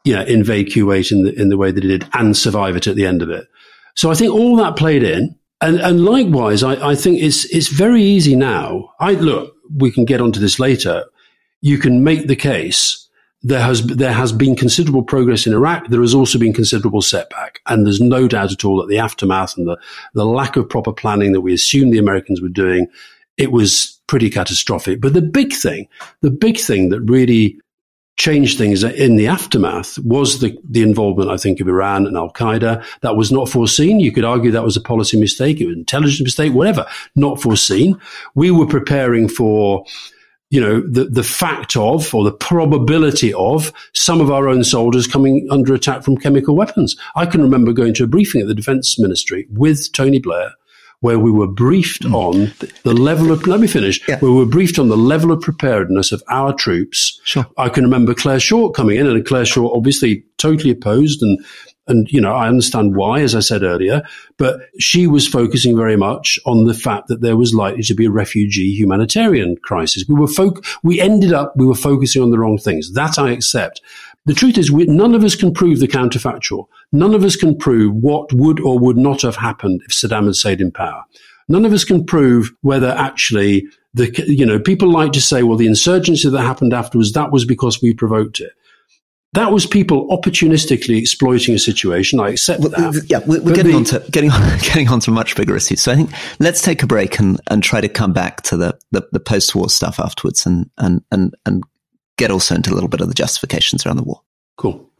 [0.04, 2.86] you know, invade Kuwait in the, in the way that it did and survive it
[2.86, 3.46] at the end of it.
[3.94, 5.36] So I think all that played in.
[5.60, 8.90] And, and likewise, I, I think it's, it's very easy now.
[9.00, 11.04] I look, we can get onto this later.
[11.62, 13.04] You can make the case
[13.44, 15.88] there has there has been considerable progress in Iraq.
[15.88, 19.56] There has also been considerable setback, and there's no doubt at all that the aftermath
[19.58, 19.78] and the
[20.14, 22.86] the lack of proper planning that we assumed the Americans were doing,
[23.36, 25.00] it was pretty catastrophic.
[25.00, 25.88] But the big thing,
[26.22, 27.60] the big thing that really
[28.16, 32.30] changed things in the aftermath was the, the involvement, I think, of Iran and Al
[32.30, 32.84] Qaeda.
[33.00, 33.98] That was not foreseen.
[33.98, 37.98] You could argue that was a policy mistake, an intelligence mistake, whatever, not foreseen.
[38.34, 39.84] We were preparing for
[40.50, 45.08] you know, the, the fact of or the probability of some of our own soldiers
[45.08, 46.96] coming under attack from chemical weapons.
[47.16, 50.52] I can remember going to a briefing at the defense ministry with Tony Blair
[51.00, 52.14] where we were briefed mm.
[52.14, 52.52] on
[52.82, 54.18] the level of, let me finish, yeah.
[54.20, 57.20] where we were briefed on the level of preparedness of our troops.
[57.24, 57.46] Sure.
[57.58, 61.44] I can remember Clare Short coming in and Clare Short obviously totally opposed and
[61.86, 64.02] and, you know, I understand why, as I said earlier,
[64.38, 68.06] but she was focusing very much on the fact that there was likely to be
[68.06, 70.04] a refugee humanitarian crisis.
[70.08, 72.92] We were folk, we ended up, we were focusing on the wrong things.
[72.94, 73.82] That I accept.
[74.26, 76.66] The truth is, we, none of us can prove the counterfactual.
[76.92, 80.34] None of us can prove what would or would not have happened if Saddam had
[80.34, 81.04] stayed in power.
[81.48, 85.58] None of us can prove whether actually the, you know, people like to say, well,
[85.58, 88.52] the insurgency that happened afterwards, that was because we provoked it.
[89.34, 92.20] That was people opportunistically exploiting a situation.
[92.20, 93.04] I accept that.
[93.08, 95.82] Yeah, we're, we're getting the, on to getting on, getting on to much bigger issues.
[95.82, 98.78] So I think let's take a break and, and try to come back to the,
[98.92, 101.64] the, the post-war stuff afterwards and, and, and, and
[102.16, 104.20] get also into a little bit of the justifications around the war.
[104.56, 104.90] Cool.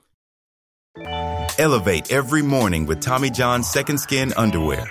[1.58, 4.90] Elevate every morning with Tommy John's Second Skin underwear.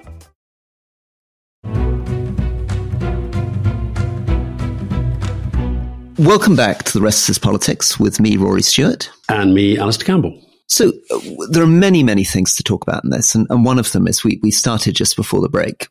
[6.17, 9.09] Welcome back to the Rest Is Politics with me, Rory Stewart.
[9.29, 10.39] And me, Alastair Campbell.
[10.67, 11.19] So uh,
[11.49, 13.33] there are many, many things to talk about in this.
[13.33, 15.87] And, and one of them is we, we started just before the break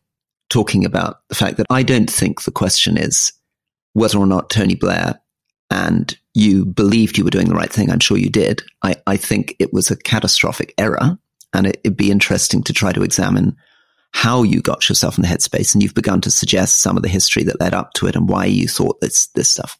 [0.48, 3.32] talking about the fact that I don't think the question is
[3.94, 5.20] whether or not Tony Blair
[5.70, 7.90] and you believed you were doing the right thing.
[7.90, 8.62] I'm sure you did.
[8.82, 11.18] I, I think it was a catastrophic error.
[11.52, 13.56] And it, it'd be interesting to try to examine
[14.12, 15.74] how you got yourself in the headspace.
[15.74, 18.28] And you've begun to suggest some of the history that led up to it and
[18.28, 19.78] why you thought this, this stuff.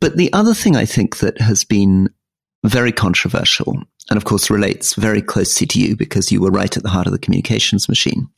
[0.00, 2.08] But the other thing I think that has been
[2.64, 6.82] very controversial, and of course relates very closely to you because you were right at
[6.82, 8.28] the heart of the communications machine,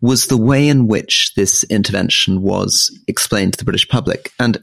[0.00, 4.32] was the way in which this intervention was explained to the British public.
[4.38, 4.62] And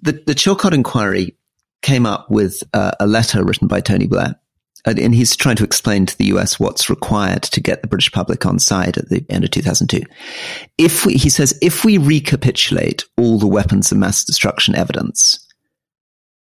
[0.00, 1.36] the, the Chilcot inquiry
[1.82, 4.36] came up with uh, a letter written by Tony Blair
[4.84, 8.44] and he's trying to explain to the US what's required to get the British public
[8.44, 10.02] on side at the end of 2002.
[10.78, 15.46] If we, he says, if we recapitulate all the weapons of mass destruction evidence,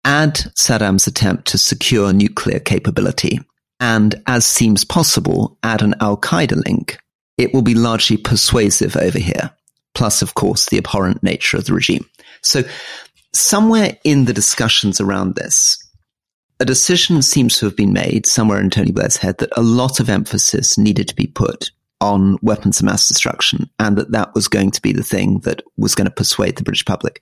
[0.05, 3.39] add Saddam's attempt to secure nuclear capability,
[3.79, 6.99] and as seems possible, add an Al Qaeda link,
[7.37, 9.51] it will be largely persuasive over here.
[9.93, 12.05] Plus, of course, the abhorrent nature of the regime.
[12.41, 12.63] So
[13.33, 15.77] somewhere in the discussions around this,
[16.59, 19.99] a decision seems to have been made somewhere in Tony Blair's head that a lot
[19.99, 24.47] of emphasis needed to be put on weapons of mass destruction and that that was
[24.47, 27.21] going to be the thing that was going to persuade the British public.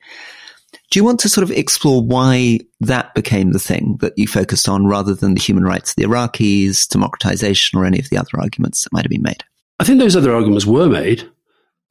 [0.92, 4.68] Do you want to sort of explore why that became the thing that you focused
[4.68, 8.38] on rather than the human rights of the Iraqis, democratization, or any of the other
[8.40, 9.44] arguments that might have been made?
[9.80, 11.30] I think those other arguments were made.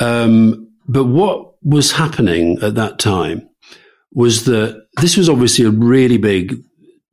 [0.00, 3.48] Um, but what was happening at that time
[4.12, 6.62] was that this was obviously a really big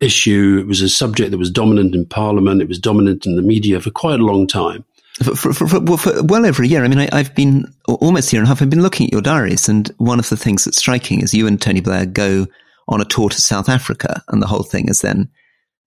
[0.02, 0.58] issue.
[0.60, 2.62] It was a subject that was dominant in Parliament.
[2.62, 4.84] It was dominant in the media for quite a long time.
[5.24, 6.84] For, for, for, for well over a year.
[6.84, 8.62] I mean, I, have been almost a year and a half.
[8.62, 11.48] I've been looking at your diaries, and one of the things that's striking is you
[11.48, 12.48] and Tony Blair go
[12.88, 15.30] on a tour to South Africa, and the whole thing is then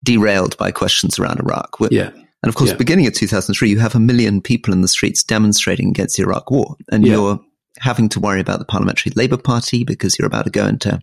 [0.05, 1.77] derailed by questions around Iraq.
[1.91, 2.11] Yeah.
[2.11, 2.77] And of course, yeah.
[2.77, 6.51] beginning of 2003, you have a million people in the streets demonstrating against the Iraq
[6.51, 7.15] war, and yeah.
[7.15, 7.41] you're
[7.79, 11.01] having to worry about the Parliamentary Labour Party because you're about to go into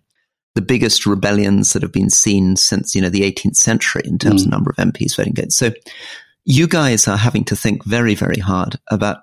[0.56, 4.44] the biggest rebellions that have been seen since, you know, the 18th century in terms
[4.44, 4.46] mm.
[4.46, 5.58] of number of MPs voting against.
[5.58, 5.72] So
[6.46, 9.20] you guys are having to think very, very hard about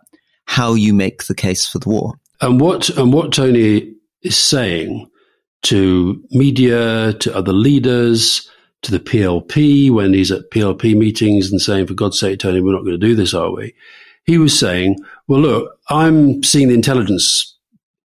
[0.46, 2.14] how you make the case for the war.
[2.40, 5.10] And what, and what Tony is saying
[5.62, 8.48] to media, to other leaders,
[8.82, 12.72] to the PLP when he's at PLP meetings and saying, for God's sake, Tony, we're
[12.72, 13.74] not going to do this, are we?
[14.24, 17.57] He was saying, well, look, I'm seeing the intelligence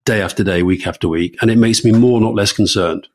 [0.09, 3.07] day after day, week after week, and it makes me more, not less concerned.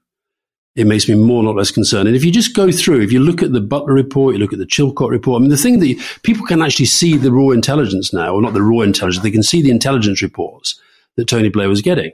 [0.75, 2.07] It makes me more, not less concerned.
[2.07, 4.53] And if you just go through, if you look at the Butler report, you look
[4.53, 7.31] at the Chilcot report, I mean, the thing that you, people can actually see the
[7.31, 10.79] raw intelligence now, or not the raw intelligence, they can see the intelligence reports
[11.15, 12.11] that Tony Blair was getting.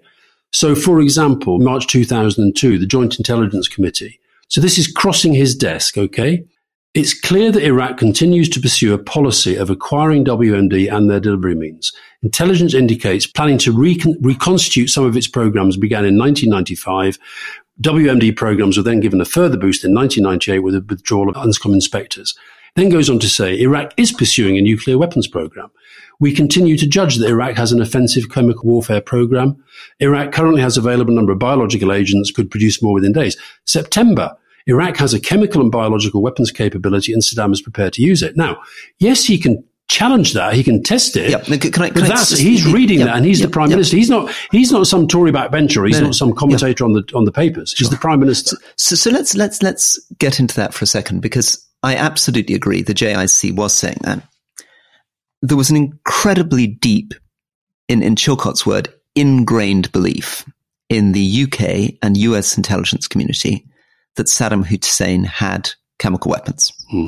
[0.54, 4.18] So, for example, March 2002, the Joint Intelligence Committee.
[4.48, 6.46] So this is crossing his desk, okay?
[6.94, 11.54] It's clear that Iraq continues to pursue a policy of acquiring WMD and their delivery
[11.54, 11.94] means.
[12.22, 17.18] Intelligence indicates planning to recon- reconstitute some of its programs began in 1995.
[17.82, 21.74] WMD programs were then given a further boost in 1998 with the withdrawal of UNSCOM
[21.74, 22.38] inspectors.
[22.76, 25.72] then goes on to say Iraq is pursuing a nuclear weapons program.
[26.20, 29.64] We continue to judge that Iraq has an offensive chemical warfare program.
[30.02, 33.38] Iraq currently has available number of biological agents, could produce more within days.
[33.66, 34.36] September,
[34.68, 38.36] Iraq has a chemical and biological weapons capability and Saddam is prepared to use it.
[38.36, 38.62] Now,
[39.00, 40.54] yes, he can challenge that.
[40.54, 41.32] He can test it.
[41.32, 41.46] Yep.
[41.46, 43.98] Can I, can that's, he's reading that and he's the prime minister.
[43.98, 45.86] He's not, he's not some Tory backbencher.
[45.86, 47.74] He's no, not some commentator on the, on the papers.
[47.74, 47.92] He's sure.
[47.92, 48.56] the prime minister.
[48.78, 52.84] So, so let's, let's, let's get into that for a second because I absolutely agree.
[52.84, 54.22] The JIC was saying that.
[55.42, 57.14] there was an incredibly deep,
[57.88, 60.46] in, in Chilcot's word, ingrained belief
[60.90, 63.66] in the UK and US intelligence community
[64.16, 66.72] that Saddam Hussein had chemical weapons.
[66.92, 67.08] Hmm.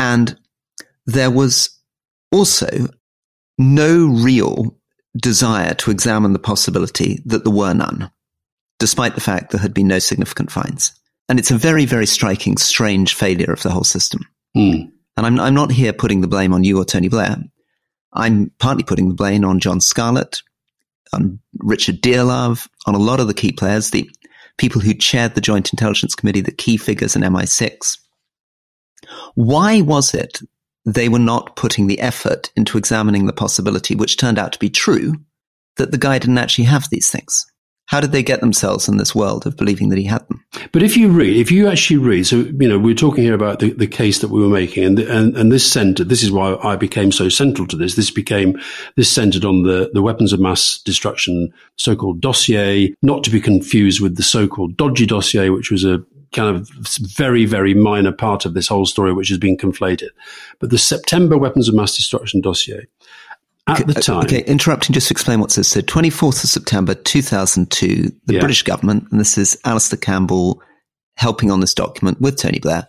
[0.00, 0.36] And
[1.06, 1.77] there was
[2.32, 2.88] also
[3.58, 4.76] no real
[5.16, 8.10] desire to examine the possibility that there were none,
[8.78, 10.92] despite the fact there had been no significant finds.
[11.28, 14.20] And it's a very, very striking, strange failure of the whole system.
[14.56, 14.90] Mm.
[15.16, 17.36] And I'm, I'm not here putting the blame on you or Tony Blair.
[18.12, 20.42] I'm partly putting the blame on John Scarlett,
[21.12, 24.08] on Richard Dearlove, on a lot of the key players, the
[24.56, 27.98] people who chaired the Joint Intelligence Committee, the key figures in MI6.
[29.34, 30.40] Why was it
[30.94, 34.70] they were not putting the effort into examining the possibility, which turned out to be
[34.70, 35.14] true,
[35.76, 37.46] that the guy didn't actually have these things?
[37.86, 40.44] How did they get themselves in this world of believing that he had them?
[40.72, 43.60] But if you read, if you actually read, so, you know, we're talking here about
[43.60, 46.56] the, the case that we were making and, and, and this centered, this is why
[46.56, 47.94] I became so central to this.
[47.94, 48.58] This became,
[48.96, 54.02] this centered on the, the weapons of mass destruction so-called dossier, not to be confused
[54.02, 56.68] with the so-called dodgy dossier, which was a kind of
[56.98, 60.10] very, very minor part of this whole story, which has been conflated.
[60.58, 62.86] But the September weapons of mass destruction dossier
[63.68, 64.24] at the uh, time.
[64.24, 65.68] Okay, interrupting just to explain what's this.
[65.68, 68.40] So 24th of September 2002, the yeah.
[68.40, 70.62] British government, and this is Alastair Campbell
[71.16, 72.86] helping on this document with Tony Blair,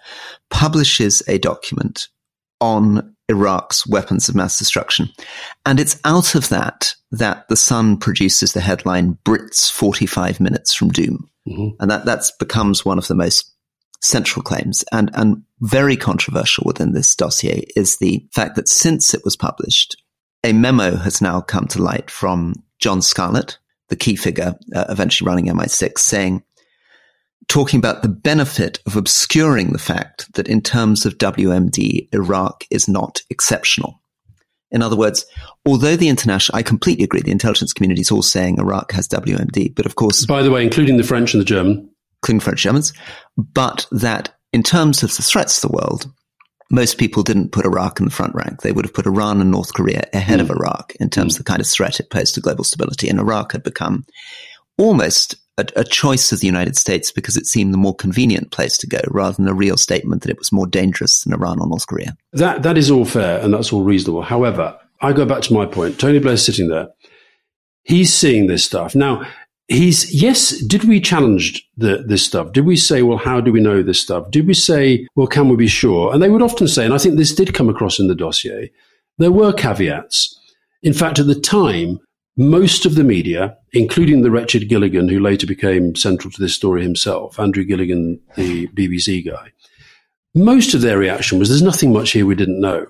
[0.50, 2.08] publishes a document
[2.62, 5.10] on Iraq's weapons of mass destruction.
[5.66, 10.90] And it's out of that that The Sun produces the headline Brits 45 minutes from
[10.90, 11.30] doom.
[11.48, 11.76] Mm-hmm.
[11.80, 13.54] And that that's becomes one of the most
[14.02, 19.22] central claims and, and very controversial within this dossier is the fact that since it
[19.26, 20.02] was published,
[20.44, 23.58] a memo has now come to light from John Scarlett,
[23.90, 26.44] the key figure uh, eventually running MI6, saying,
[27.50, 32.88] talking about the benefit of obscuring the fact that in terms of WMD, Iraq is
[32.88, 34.02] not exceptional.
[34.72, 35.26] In other words,
[35.66, 39.76] although the international, I completely agree, the intelligence community is all saying Iraq has WMD,
[39.76, 40.26] but of course.
[40.28, 41.90] By the way, including the French and the German.
[42.22, 42.94] Including French Germans,
[43.38, 46.12] but that in terms of the threats to the world,
[46.70, 48.62] most people didn't put Iraq in the front rank.
[48.62, 50.42] They would have put Iran and North Korea ahead mm.
[50.42, 50.58] of hmm.
[50.58, 51.40] Iraq in terms mm.
[51.40, 53.10] of the kind of threat it posed to global stability.
[53.10, 54.06] And Iraq had become
[54.78, 58.78] almost a, a, choice of the United States because it seemed the more convenient place
[58.78, 61.68] to go rather than a real statement that it was more dangerous than Iran or
[61.68, 62.16] North Korea.
[62.34, 64.22] That, that is all fair and that's all reasonable.
[64.22, 66.00] However, I go back to my point.
[66.00, 66.90] Tony Blair's sitting there.
[67.84, 68.96] He's seeing this stuff.
[68.96, 69.26] Now,
[69.70, 73.62] he's yes did we challenge the, this stuff did we say well how do we
[73.62, 76.68] know this stuff did we say well can we be sure and they would often
[76.68, 78.72] say and i think this did come across in the dossier
[79.20, 80.36] there were caveats
[80.82, 82.00] in fact at the time
[82.38, 86.82] most of the media including the wretched gilligan who later became central to this story
[86.82, 89.52] himself andrew gilligan the bbc guy
[90.36, 92.86] most of their reaction was there's nothing much here we didn't know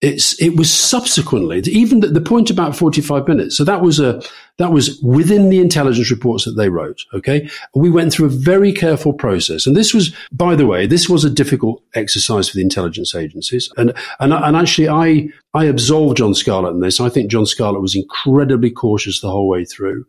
[0.00, 4.22] it's it was subsequently even the, the, point about 45 minutes so that was a
[4.58, 7.48] that was within the intelligence reports that they wrote okay?
[7.74, 11.24] We went through a very careful process and this was by the way this was
[11.24, 16.34] a difficult exercise for the intelligence agencies and and, and actually i i absolve john
[16.34, 17.00] scarlett in this.
[17.00, 20.04] I think john scarlett was incredibly cautious the whole way through.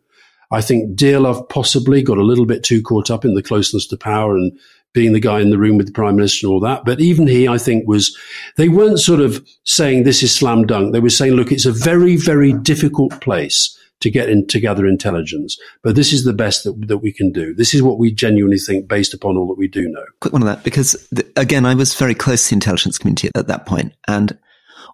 [0.52, 3.96] I think Dearlove possibly got a little bit too caught up in the closeness to
[3.96, 4.58] power and
[4.92, 6.84] being the guy in the room with the prime minister and all that.
[6.84, 8.16] But even he, I think, was,
[8.56, 10.92] they weren't sort of saying this is slam dunk.
[10.92, 14.86] They were saying, look, it's a very, very difficult place to get in, to gather
[14.86, 15.58] intelligence.
[15.82, 17.54] But this is the best that, that we can do.
[17.54, 20.04] This is what we genuinely think based upon all that we do know.
[20.20, 20.96] Quick one on that, because
[21.36, 24.36] again, I was very close to the intelligence community at that point, And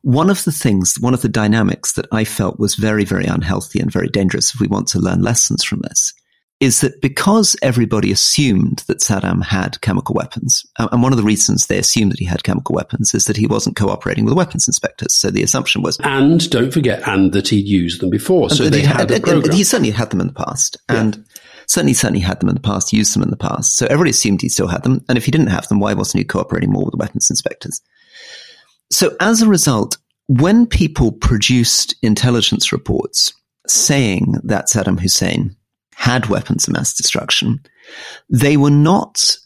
[0.03, 3.80] one of the things, one of the dynamics that I felt was very, very unhealthy
[3.80, 6.12] and very dangerous if we want to learn lessons from this
[6.59, 11.66] is that because everybody assumed that Saddam had chemical weapons, and one of the reasons
[11.66, 14.66] they assumed that he had chemical weapons is that he wasn't cooperating with the weapons
[14.66, 15.14] inspectors.
[15.14, 18.48] So the assumption was, and don't forget, and that he'd used them before.
[18.48, 19.54] So they had, had a program.
[19.54, 21.24] He certainly had them in the past, and
[21.66, 23.76] certainly certainly had them in the past, used them in the past.
[23.76, 26.20] So everybody assumed he still had them, and if he didn't have them, why wasn't
[26.20, 27.82] he cooperating more with the weapons inspectors?
[28.90, 29.98] So as a result,
[30.28, 33.34] when people produced intelligence reports
[33.66, 35.57] saying that Saddam Hussein
[35.97, 37.59] had weapons of mass destruction,
[38.28, 39.36] they were not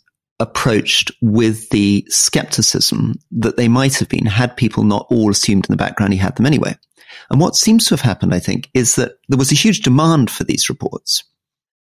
[0.40, 5.72] approached with the skepticism that they might have been had people not all assumed in
[5.72, 6.76] the background he had them anyway.
[7.30, 10.28] And what seems to have happened, I think, is that there was a huge demand
[10.28, 11.22] for these reports.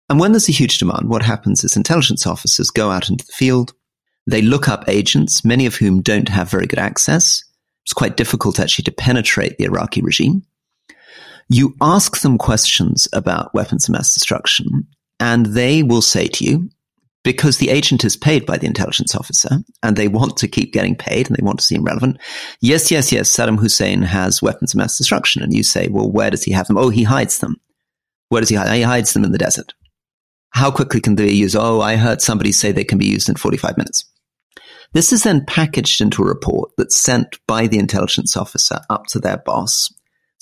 [0.10, 3.34] And when there's a huge demand, what happens is intelligence officers go out into the
[3.34, 3.74] field.
[4.28, 7.44] They look up agents, many of whom don't have very good access.
[7.86, 10.44] It's quite difficult actually to penetrate the Iraqi regime.
[11.50, 14.88] You ask them questions about weapons of mass destruction,
[15.20, 16.70] and they will say to you,
[17.24, 20.96] because the agent is paid by the intelligence officer and they want to keep getting
[20.96, 22.18] paid and they want to seem relevant.
[22.62, 25.44] Yes, yes, yes, Saddam Hussein has weapons of mass destruction.
[25.44, 26.78] And you say, well, where does he have them?
[26.78, 27.58] Oh, he hides them.
[28.30, 28.74] Where does he hide?
[28.74, 29.74] He hides them in the desert.
[30.52, 31.56] How quickly can they be used?
[31.56, 34.06] Oh, I heard somebody say they can be used in 45 minutes.
[34.94, 39.20] This is then packaged into a report that's sent by the intelligence officer up to
[39.20, 39.94] their boss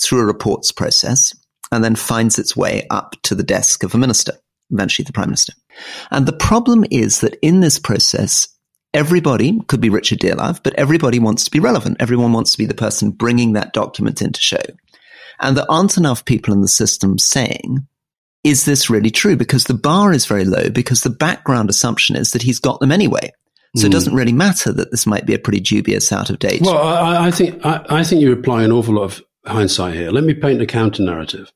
[0.02, 1.34] through a reports process
[1.72, 4.34] and then finds its way up to the desk of a minister,
[4.72, 5.54] eventually the prime minister.
[6.12, 8.48] And the problem is that in this process,
[8.94, 11.98] everybody could be Richard Dearlove, but everybody wants to be relevant.
[12.00, 14.64] Everyone wants to be the person bringing that document into show.
[15.40, 17.88] And there aren't enough people in the system saying,
[18.44, 19.36] is this really true?
[19.36, 22.92] Because the bar is very low because the background assumption is that he's got them
[22.92, 23.32] anyway.
[23.76, 23.92] So it hmm.
[23.92, 26.62] doesn't really matter that this might be a pretty dubious, out of date.
[26.62, 30.12] Well, I, I think I, I, think you apply an awful lot of hindsight here.
[30.12, 31.52] Let me paint a counter narrative,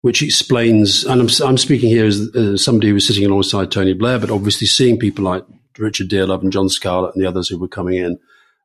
[0.00, 1.04] which explains.
[1.04, 4.30] And I'm, I'm speaking here as, as somebody who was sitting alongside Tony Blair, but
[4.30, 5.44] obviously seeing people like
[5.78, 8.18] Richard Dearlove and John Scarlett and the others who were coming in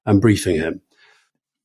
[0.06, 0.82] and briefing him.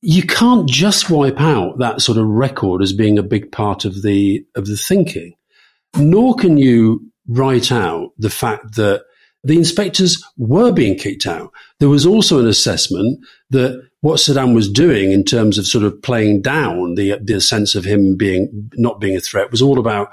[0.01, 4.01] You can't just wipe out that sort of record as being a big part of
[4.01, 5.35] the of the thinking,
[5.95, 9.05] nor can you write out the fact that
[9.43, 11.51] the inspectors were being kicked out.
[11.79, 13.19] There was also an assessment
[13.49, 17.73] that what Saddam was doing in terms of sort of playing down the, the sense
[17.73, 20.09] of him being, not being a threat was all about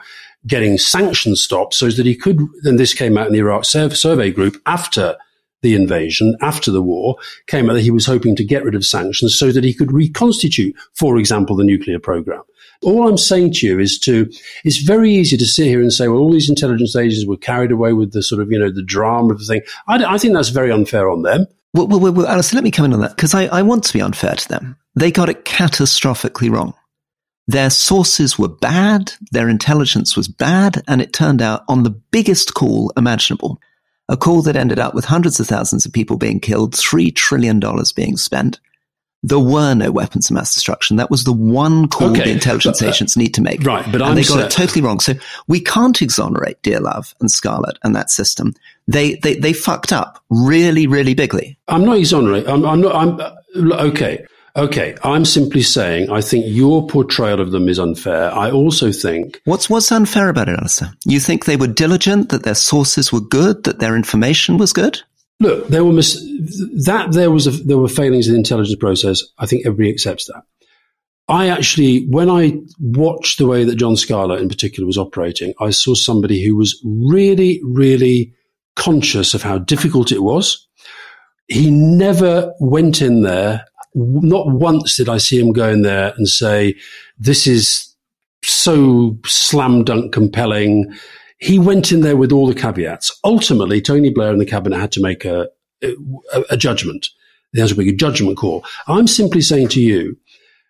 [0.46, 4.30] getting sanctions stopped so that he could, and this came out in the Iraq survey
[4.30, 5.16] group after
[5.62, 7.16] the invasion, after the war,
[7.48, 9.90] came out that he was hoping to get rid of sanctions so that he could
[9.90, 12.42] reconstitute, for example, the nuclear program.
[12.82, 14.30] All I'm saying to you is to,
[14.62, 17.72] it's very easy to sit here and say, well, all these intelligence agencies were carried
[17.72, 19.62] away with the sort of, you know, the drama of the thing.
[19.88, 21.48] I, I think that's very unfair on them.
[21.72, 23.92] Well, well, well, Alastair, let me come in on that because I, I want to
[23.92, 24.76] be unfair to them.
[24.96, 26.74] They got it catastrophically wrong.
[27.46, 32.54] Their sources were bad, their intelligence was bad, and it turned out on the biggest
[32.54, 33.60] call imaginable.
[34.08, 37.60] A call that ended up with hundreds of thousands of people being killed, $3 trillion
[37.94, 38.60] being spent,
[39.22, 40.96] there were no weapons of mass destruction.
[40.96, 43.62] That was the one call okay, the intelligence but, uh, agents need to make.
[43.64, 45.00] Right, but and I'm they got it totally wrong.
[45.00, 45.14] So
[45.46, 48.54] we can't exonerate Dearlove and Scarlett and that system.
[48.88, 51.58] They they they fucked up really really bigly.
[51.68, 52.48] I'm not exonerating.
[52.48, 52.94] I'm, I'm not.
[52.94, 54.26] I'm uh, okay.
[54.56, 58.34] Okay, I'm simply saying I think your portrayal of them is unfair.
[58.34, 60.92] I also think what's what's unfair about it, Alastair?
[61.04, 65.02] You think they were diligent, that their sources were good, that their information was good?
[65.40, 66.22] Look, there were mis-
[66.84, 69.22] that there was a, there were failings in the intelligence process.
[69.38, 70.42] I think everybody accepts that.
[71.28, 75.70] I actually, when I watched the way that John Scarlett in particular was operating, I
[75.70, 78.34] saw somebody who was really, really
[78.76, 80.66] conscious of how difficult it was.
[81.48, 83.64] He never went in there.
[83.94, 86.74] Not once did I see him go in there and say,
[87.18, 87.94] "This is
[88.44, 90.92] so slam dunk compelling."
[91.40, 93.18] He went in there with all the caveats.
[93.24, 95.48] Ultimately, Tony Blair and the cabinet had to make a,
[95.82, 95.94] a,
[96.50, 97.08] a judgment.
[97.52, 98.64] They had to make a judgment call.
[98.86, 100.16] I'm simply saying to you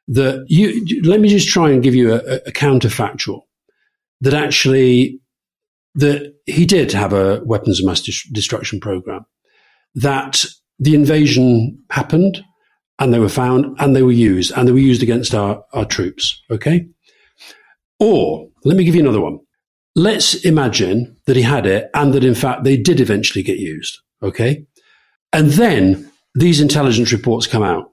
[0.08, 3.42] that you, let me just try and give you a, a counterfactual
[4.20, 5.20] that actually
[5.96, 8.00] that he did have a weapons of mass
[8.30, 9.26] destruction program,
[9.96, 10.44] that
[10.78, 12.44] the invasion happened
[13.00, 15.84] and they were found and they were used and they were used against our, our
[15.84, 16.40] troops.
[16.48, 16.86] Okay.
[17.98, 19.40] Or let me give you another one
[19.94, 23.98] let's imagine that he had it and that in fact they did eventually get used.
[24.22, 24.66] Okay.
[25.32, 27.92] And then these intelligence reports come out.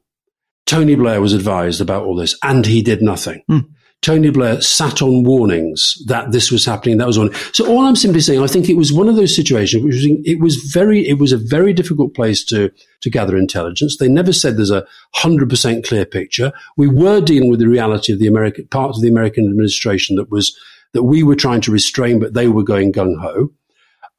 [0.65, 3.41] Tony Blair was advised about all this and he did nothing.
[3.49, 3.69] Mm.
[4.01, 6.97] Tony Blair sat on warnings that this was happening.
[6.97, 7.33] That was on.
[7.51, 10.05] So all I'm simply saying, I think it was one of those situations which was,
[10.23, 12.71] it was very, it was a very difficult place to,
[13.01, 13.97] to gather intelligence.
[13.97, 14.85] They never said there's a
[15.15, 16.53] hundred percent clear picture.
[16.77, 20.29] We were dealing with the reality of the American part of the American administration that
[20.29, 20.55] was
[20.93, 23.49] that we were trying to restrain, but they were going gung ho.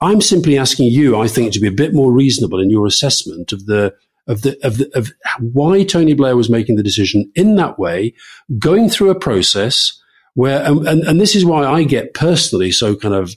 [0.00, 3.52] I'm simply asking you, I think, to be a bit more reasonable in your assessment
[3.52, 3.94] of the
[4.26, 5.10] of the of the, of
[5.40, 8.14] why Tony Blair was making the decision in that way,
[8.58, 10.00] going through a process
[10.34, 13.34] where, and, and, and this is why I get personally so kind of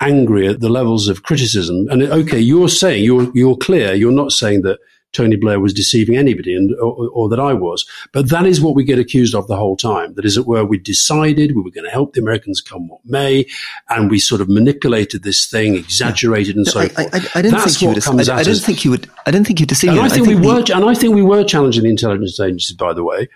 [0.00, 1.88] angry at the levels of criticism.
[1.90, 3.94] And okay, you're saying you're you're clear.
[3.94, 4.78] You're not saying that
[5.12, 7.86] Tony Blair was deceiving anybody and, or, or, that I was.
[8.12, 10.14] But that is what we get accused of the whole time.
[10.14, 13.00] That is it were, we decided we were going to help the Americans come what
[13.04, 13.46] may,
[13.88, 17.14] and we sort of manipulated this thing, exaggerated and so I, forth.
[17.14, 18.30] I, I, I didn't That's think you would.
[18.30, 19.10] I, I didn't think you would.
[19.26, 19.90] I didn't think you deceive.
[19.90, 20.64] And I think, we were.
[20.74, 22.76] and I think we were challenging the intelligence agencies.
[22.76, 23.28] By the way,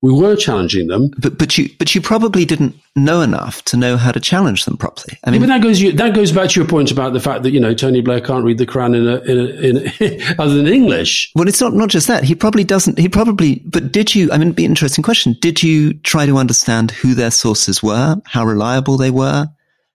[0.00, 3.96] we were challenging them, but but you but you probably didn't know enough to know
[3.96, 5.18] how to challenge them properly.
[5.24, 7.42] I mean, yeah, but that goes that goes back to your point about the fact
[7.42, 10.34] that you know Tony Blair can't read the Quran in a, in, a, in a,
[10.42, 11.32] other than English.
[11.34, 12.22] Well, it's not not just that.
[12.22, 12.98] He probably doesn't.
[12.98, 13.60] He probably.
[13.64, 14.30] But did you?
[14.30, 15.36] I mean, it'd be an interesting question.
[15.40, 19.48] Did you try to understand who their sources were, how reliable they were,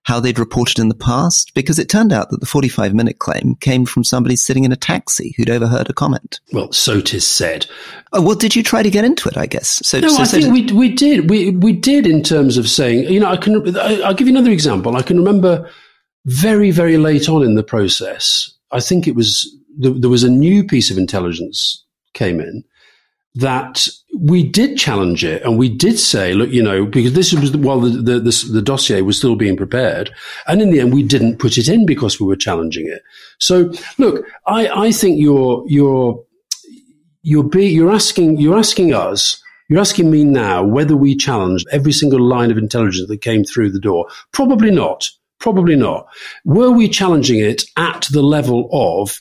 [0.04, 1.52] how they'd reported in the past?
[1.54, 4.76] Because it turned out that the 45 minute claim came from somebody sitting in a
[4.76, 6.40] taxi who'd overheard a comment.
[6.52, 7.66] Well, so tis said.
[8.12, 9.80] Oh, well, did you try to get into it, I guess?
[9.84, 11.28] So, no, so, I so think we, we did.
[11.30, 14.52] We, we did in terms of saying, you know, I can, I'll give you another
[14.52, 14.96] example.
[14.96, 15.68] I can remember
[16.26, 20.64] very, very late on in the process, I think it was, there was a new
[20.64, 21.84] piece of intelligence
[22.14, 22.64] came in
[23.34, 27.56] that we did challenge it and we did say, look, you know, because this was
[27.56, 30.10] while the, the, the, the, dossier was still being prepared.
[30.46, 33.02] And in the end, we didn't put it in because we were challenging it.
[33.38, 36.24] So look, I, I think you're, you're,
[37.22, 41.92] you're, be, you're asking, you're asking us, you're asking me now whether we challenged every
[41.92, 44.06] single line of intelligence that came through the door.
[44.30, 45.08] Probably not.
[45.40, 46.06] Probably not.
[46.44, 49.20] Were we challenging it at the level of,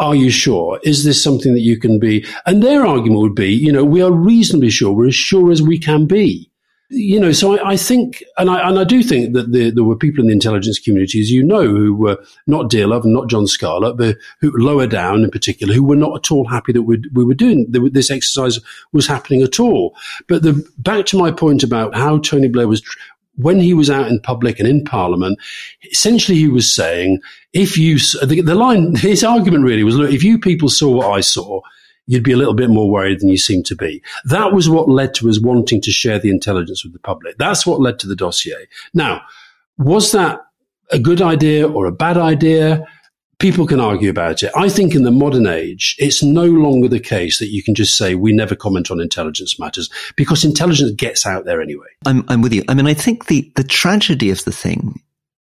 [0.00, 0.78] are you sure?
[0.84, 2.24] Is this something that you can be?
[2.46, 4.92] And their argument would be, you know, we are reasonably sure.
[4.92, 6.50] We're as sure as we can be.
[6.90, 9.84] You know, so I, I think, and I, and I do think that the, there
[9.84, 13.28] were people in the intelligence community, as you know, who were not Dearlove and not
[13.28, 16.82] John Scarlett, but who lower down in particular, who were not at all happy that
[16.82, 18.58] we, we were doing this exercise
[18.92, 19.94] was happening at all.
[20.28, 22.82] But the, back to my point about how Tony Blair was
[23.38, 25.38] when he was out in public and in Parliament,
[25.90, 27.20] essentially he was saying,
[27.52, 31.10] if you, the, the line, his argument really was, look, if you people saw what
[31.10, 31.60] I saw,
[32.06, 34.02] you'd be a little bit more worried than you seem to be.
[34.24, 37.38] That was what led to us wanting to share the intelligence with the public.
[37.38, 38.66] That's what led to the dossier.
[38.92, 39.22] Now,
[39.76, 40.40] was that
[40.90, 42.84] a good idea or a bad idea?
[43.38, 44.50] People can argue about it.
[44.56, 47.96] I think in the modern age, it's no longer the case that you can just
[47.96, 51.86] say we never comment on intelligence matters because intelligence gets out there anyway.
[52.06, 52.64] I'm, I'm with you.
[52.68, 55.00] I mean, I think the, the tragedy of the thing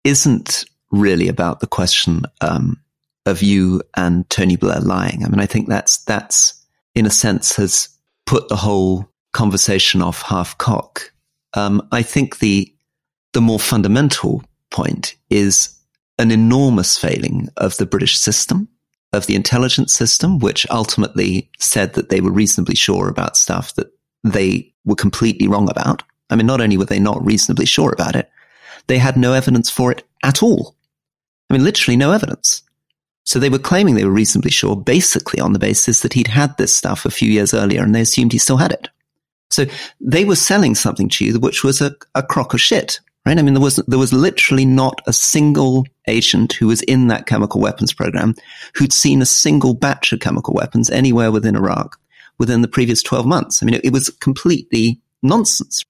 [0.04, 2.80] isn't really about the question um,
[3.26, 5.24] of you and Tony Blair lying.
[5.24, 6.54] I mean, I think that's that's
[6.94, 7.90] in a sense has
[8.26, 11.12] put the whole conversation off half cock.
[11.54, 12.72] Um, I think the
[13.34, 15.75] the more fundamental point is
[16.18, 18.68] an enormous failing of the British system,
[19.14, 23.88] of the intelligence system, which ultimately said that they were reasonably sure about stuff that
[24.24, 26.04] they were completely wrong about.
[26.30, 28.30] I mean, not only were they not reasonably sure about it,
[28.88, 30.76] they had no evidence for it at all.
[31.50, 32.64] I mean, literally no evidence.
[33.24, 36.56] So they were claiming they were reasonably sure basically on the basis that he'd had
[36.58, 38.90] this stuff a few years earlier and they assumed he still had it.
[39.50, 39.66] So
[40.00, 43.38] they were selling something to you which was a, a crock of shit right?
[43.38, 47.26] I mean, there was, there was literally not a single agent who was in that
[47.26, 48.36] chemical weapons program
[48.76, 51.98] who'd seen a single batch of chemical weapons anywhere within Iraq
[52.38, 53.62] within the previous 12 months.
[53.62, 55.84] I mean, it, it was completely nonsense.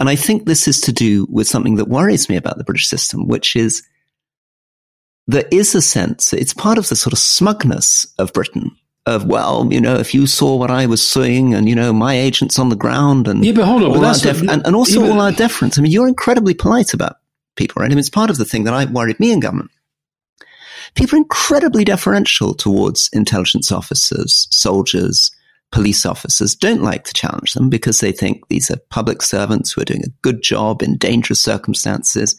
[0.00, 2.86] And I think this is to do with something that worries me about the British
[2.86, 3.82] system, which is
[5.26, 8.76] there is a sense, it's part of the sort of smugness of Britain
[9.08, 12.14] of well, you know, if you saw what I was seeing, and you know, my
[12.14, 15.20] agents on the ground, and yeah, but hold on, def- and, and, also yeah, all
[15.20, 15.78] our deference.
[15.78, 17.16] I mean, you're incredibly polite about
[17.56, 17.86] people, right?
[17.86, 19.70] I mean, it's part of the thing that I worried me in government.
[20.94, 25.30] People are incredibly deferential towards intelligence officers, soldiers,
[25.70, 26.54] police officers.
[26.54, 30.04] Don't like to challenge them because they think these are public servants who are doing
[30.04, 32.38] a good job in dangerous circumstances.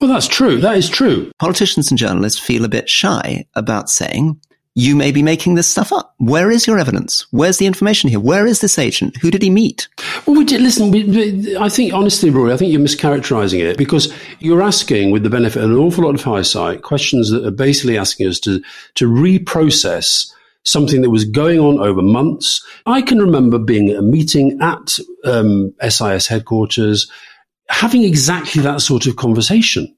[0.00, 0.60] Well, that's true.
[0.60, 1.32] That is true.
[1.38, 4.40] Politicians and journalists feel a bit shy about saying,
[4.78, 6.14] you may be making this stuff up.
[6.18, 7.26] Where is your evidence?
[7.32, 8.20] Where's the information here?
[8.20, 9.16] Where is this agent?
[9.16, 9.88] Who did he meet?
[10.24, 10.92] Well, we did listen.
[10.92, 15.30] We, I think, honestly, Rory, I think you're mischaracterizing it because you're asking, with the
[15.30, 18.62] benefit of an awful lot of hindsight, questions that are basically asking us to
[18.94, 22.64] to reprocess something that was going on over months.
[22.86, 27.10] I can remember being at a meeting at um, SIS headquarters,
[27.68, 29.92] having exactly that sort of conversation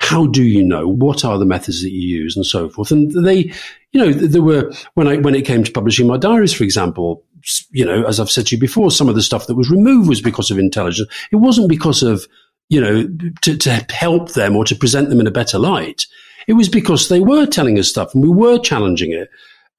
[0.00, 0.86] how do you know?
[0.86, 2.90] What are the methods that you use and so forth?
[2.90, 3.52] And they,
[3.92, 7.24] you know, there were, when I, when it came to publishing my diaries, for example,
[7.70, 10.08] you know, as I've said to you before, some of the stuff that was removed
[10.08, 11.08] was because of intelligence.
[11.32, 12.26] It wasn't because of,
[12.68, 13.08] you know,
[13.42, 16.06] to, to help them or to present them in a better light.
[16.46, 19.28] It was because they were telling us stuff and we were challenging it.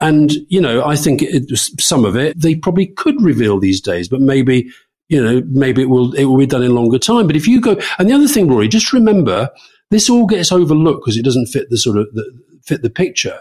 [0.01, 1.49] And, you know, I think it,
[1.80, 4.70] some of it they probably could reveal these days, but maybe,
[5.09, 7.28] you know, maybe it will, it will be done in longer time.
[7.28, 9.49] But if you go, and the other thing, Rory, just remember,
[9.91, 12.31] this all gets overlooked because it doesn't fit the sort of the,
[12.63, 13.39] fit the picture.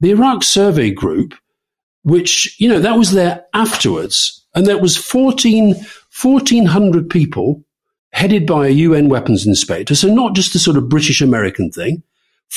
[0.00, 1.34] The Iraq Survey Group,
[2.02, 7.62] which you know that was there afterwards, and that was 14, 1,400 people
[8.12, 9.94] headed by a UN weapons inspector.
[9.94, 12.02] So not just a sort of British American thing.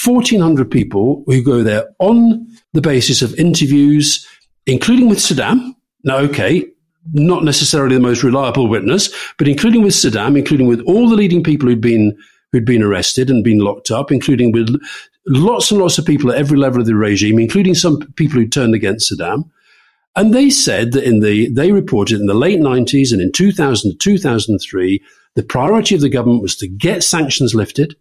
[0.03, 4.27] 1,400 people who go there on the basis of interviews,
[4.65, 5.75] including with Saddam.
[6.03, 6.65] Now, okay,
[7.11, 11.43] not necessarily the most reliable witness, but including with Saddam, including with all the leading
[11.43, 12.17] people who'd been
[12.53, 14.73] who'd been arrested and been locked up, including with
[15.27, 18.47] lots and lots of people at every level of the regime, including some people who
[18.47, 19.49] turned against Saddam.
[20.15, 23.99] And they said that in the, they reported in the late 90s and in 2000
[23.99, 25.03] 2003,
[25.35, 27.95] the priority of the government was to get sanctions lifted,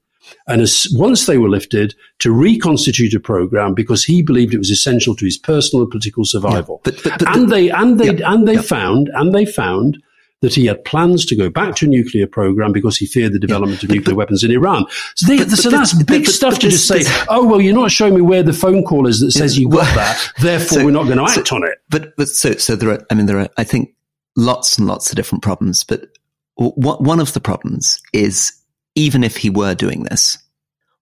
[0.46, 4.70] And as, once they were lifted, to reconstitute a program because he believed it was
[4.70, 6.82] essential to his personal and political survival.
[6.84, 8.62] Yeah, but, but, but, and they and they yeah, and they yeah.
[8.62, 10.02] found and they found
[10.42, 13.38] that he had plans to go back to a nuclear program because he feared the
[13.38, 14.84] development yeah, of nuclear but, weapons in Iran.
[15.14, 18.20] So, they, so that's big stuff to just say, oh, well, you're not showing me
[18.20, 21.04] where the phone call is that says you got well, that, therefore so, we're not
[21.04, 21.78] going to act so, on it.
[21.88, 23.94] But, but so, so there are, I mean, there are, I think,
[24.36, 26.08] lots and lots of different problems, but
[26.56, 28.52] one of the problems is
[28.94, 30.38] even if he were doing this,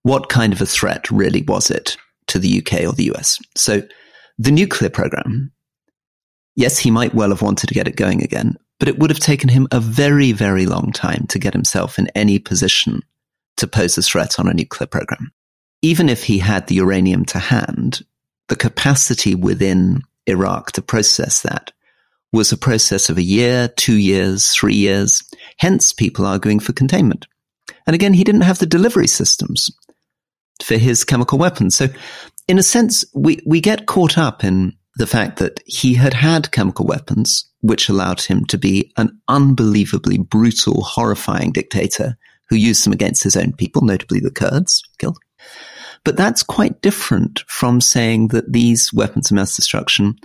[0.02, 1.96] what kind of a threat really was it
[2.28, 3.38] to the UK or the US?
[3.56, 3.82] So
[4.38, 5.52] the nuclear program,
[6.56, 9.20] yes, he might well have wanted to get it going again, but it would have
[9.20, 13.02] taken him a very, very long time to get himself in any position
[13.58, 15.30] to pose a threat on a nuclear program.
[15.82, 18.02] Even if he had the uranium to hand,
[18.48, 21.72] the capacity within Iraq to process that
[22.32, 25.24] was a process of a year, two years, three years.
[25.58, 27.26] Hence, people arguing for containment.
[27.86, 29.70] And again, he didn't have the delivery systems
[30.62, 31.74] for his chemical weapons.
[31.74, 31.88] So,
[32.48, 36.52] in a sense, we, we get caught up in the fact that he had had
[36.52, 42.18] chemical weapons, which allowed him to be an unbelievably brutal, horrifying dictator
[42.50, 45.18] who used them against his own people, notably the Kurds, killed.
[46.04, 50.16] But that's quite different from saying that these weapons of mass destruction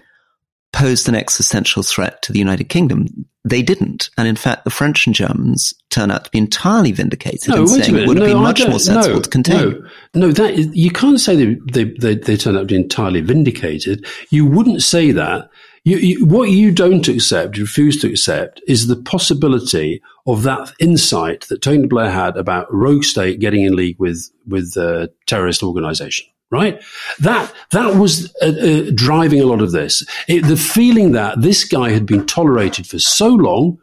[0.73, 3.07] posed an existential threat to the United Kingdom.
[3.45, 4.09] They didn't.
[4.17, 7.67] And in fact, the French and Germans turn out to be entirely vindicated no, in
[7.67, 9.71] saying it would have no, been much more sensible no, to contain.
[10.15, 12.75] No, no that is, you can't say they, they, they, they turn out to be
[12.75, 14.05] entirely vindicated.
[14.31, 15.49] You wouldn't say that.
[15.83, 20.73] You, you, what you don't accept, you refuse to accept, is the possibility of that
[20.79, 25.61] insight that Tony Blair had about rogue state getting in league with with a terrorist
[25.61, 26.83] organization right?
[27.19, 30.03] That that was uh, uh, driving a lot of this.
[30.27, 33.77] It, the feeling that this guy had been tolerated for so long,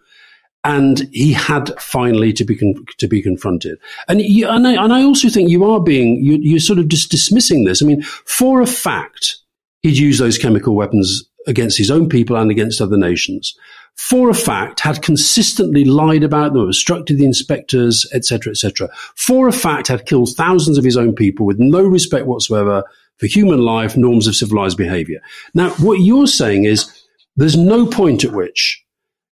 [0.64, 3.78] and he had finally to be con- to be confronted.
[4.08, 6.88] And you, and, I, and I also think you are being you, you're sort of
[6.88, 7.82] just dismissing this.
[7.82, 9.36] I mean, for a fact,
[9.82, 13.56] he'd used those chemical weapons against his own people and against other nations
[13.96, 18.88] for a fact, had consistently lied about them, obstructed the inspectors, etc., etc.
[19.16, 22.84] For a fact, had killed thousands of his own people with no respect whatsoever
[23.18, 25.20] for human life, norms of civilized behavior.
[25.54, 26.90] Now, what you're saying is
[27.36, 28.82] there's no point at which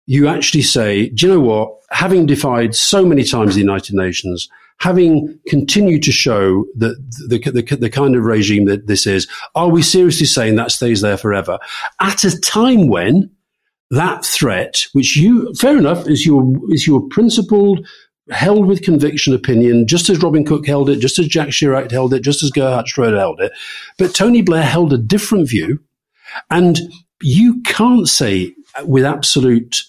[0.06, 1.72] you actually say, do you know what?
[1.90, 4.48] Having defied so many times the United Nations,
[4.78, 6.96] having continued to show that
[7.28, 11.00] the, the, the, kind of regime that this is, are we seriously saying that stays
[11.00, 11.58] there forever?
[12.00, 13.30] At a time when
[13.91, 17.86] that threat, which you, fair enough, is your, is your principled,
[18.30, 22.14] held with conviction opinion, just as Robin Cook held it, just as Jacques Chirac held
[22.14, 23.53] it, just as Gerhard Schroeder held it.
[23.99, 25.80] But Tony Blair held a different view.
[26.51, 26.78] And
[27.22, 29.82] you can't say with absolute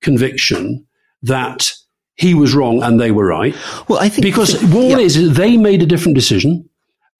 [0.00, 0.86] conviction
[1.22, 1.72] that
[2.14, 3.54] he was wrong and they were right.
[3.88, 4.98] Well, I think because what yeah.
[4.98, 6.67] is they made a different decision.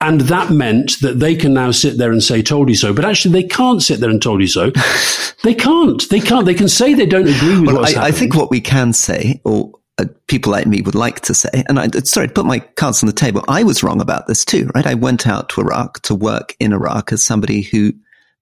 [0.01, 2.92] And that meant that they can now sit there and say, told you so.
[2.92, 4.70] But actually, they can't sit there and told you so.
[5.42, 6.09] they can't.
[6.09, 6.46] They can't.
[6.46, 8.14] They can say they don't agree with well, what's I, happening.
[8.14, 11.64] I think what we can say, or uh, people like me would like to say,
[11.68, 14.44] and I, sorry to put my cards on the table, I was wrong about this
[14.44, 14.86] too, right?
[14.86, 17.92] I went out to Iraq to work in Iraq as somebody who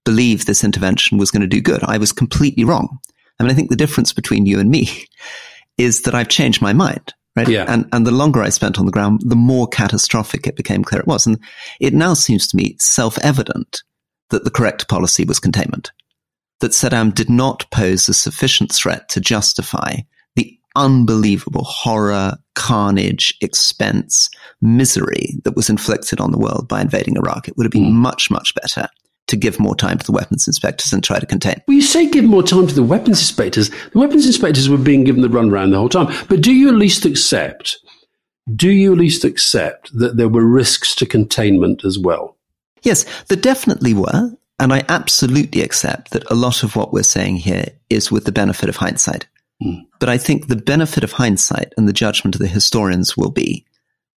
[0.05, 1.83] believed this intervention was going to do good.
[1.83, 2.99] I was completely wrong.
[3.39, 4.89] I mean, I think the difference between you and me
[5.79, 7.13] is that I've changed my mind.
[7.37, 7.47] Right?
[7.47, 7.65] Yeah.
[7.67, 10.99] And, and the longer I spent on the ground, the more catastrophic it became clear
[10.99, 11.27] it was.
[11.27, 11.39] And
[11.79, 13.83] it now seems to me self-evident
[14.31, 15.91] that the correct policy was containment.
[16.59, 19.97] That Saddam did not pose a sufficient threat to justify
[20.35, 24.29] the unbelievable horror, carnage, expense,
[24.59, 27.47] misery that was inflicted on the world by invading Iraq.
[27.47, 27.93] It would have been mm.
[27.93, 28.89] much, much better
[29.27, 31.61] to give more time to the weapons inspectors and try to contain.
[31.67, 33.69] Well, you say give more time to the weapons inspectors.
[33.69, 36.13] The weapons inspectors were being given the runaround the whole time.
[36.29, 37.77] But do you at least accept,
[38.55, 42.37] do you at least accept that there were risks to containment as well?
[42.83, 44.31] Yes, there definitely were.
[44.59, 48.31] And I absolutely accept that a lot of what we're saying here is with the
[48.31, 49.27] benefit of hindsight.
[49.61, 49.85] Mm.
[49.99, 53.65] But I think the benefit of hindsight and the judgment of the historians will be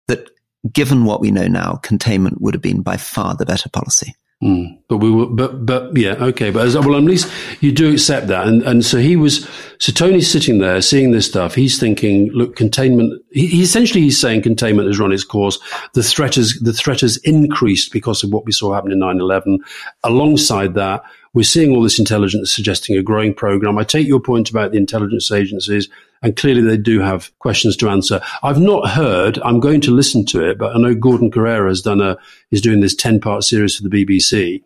[0.07, 0.29] that
[0.71, 4.15] given what we know now, containment would have been by far the better policy.
[4.41, 4.79] Mm.
[4.87, 6.49] But we were, but but yeah, okay.
[6.49, 7.29] But as, well, at least
[7.59, 9.45] you do accept that, and and so he was.
[9.79, 11.55] So Tony's sitting there, seeing this stuff.
[11.55, 13.21] He's thinking, look, containment.
[13.31, 15.59] He, he essentially he's saying containment has run its course.
[15.93, 19.57] The threat is the threat has increased because of what we saw happen in 9-11.
[20.05, 23.77] Alongside that, we're seeing all this intelligence suggesting a growing program.
[23.77, 25.89] I take your point about the intelligence agencies
[26.21, 28.21] and clearly they do have questions to answer.
[28.43, 31.81] I've not heard, I'm going to listen to it, but I know Gordon Corera has
[31.81, 32.17] done a,
[32.51, 34.61] is doing this 10 part series for the BBC.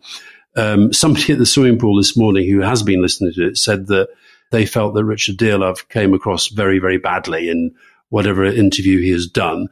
[0.56, 3.86] Um, somebody at the swimming pool this morning who has been listening to it said
[3.88, 4.08] that
[4.50, 7.74] they felt that Richard Dearlove came across very, very badly in
[8.10, 9.68] whatever interview he has done.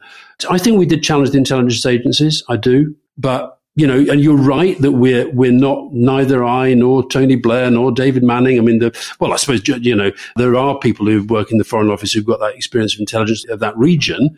[0.49, 2.43] I think we did challenge the intelligence agencies.
[2.49, 7.07] I do, but you know, and you're right that we're we're not neither I nor
[7.07, 8.59] Tony Blair nor David Manning.
[8.59, 11.63] I mean, the well, I suppose you know there are people who work in the
[11.63, 14.37] Foreign Office who've got that experience of intelligence of that region,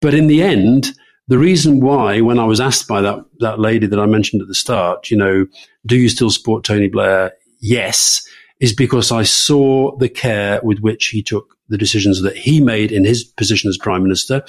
[0.00, 0.92] but in the end,
[1.28, 4.48] the reason why, when I was asked by that that lady that I mentioned at
[4.48, 5.46] the start, you know,
[5.86, 7.32] do you still support Tony Blair?
[7.60, 8.26] Yes,
[8.60, 12.92] is because I saw the care with which he took the decisions that he made
[12.92, 14.42] in his position as prime minister.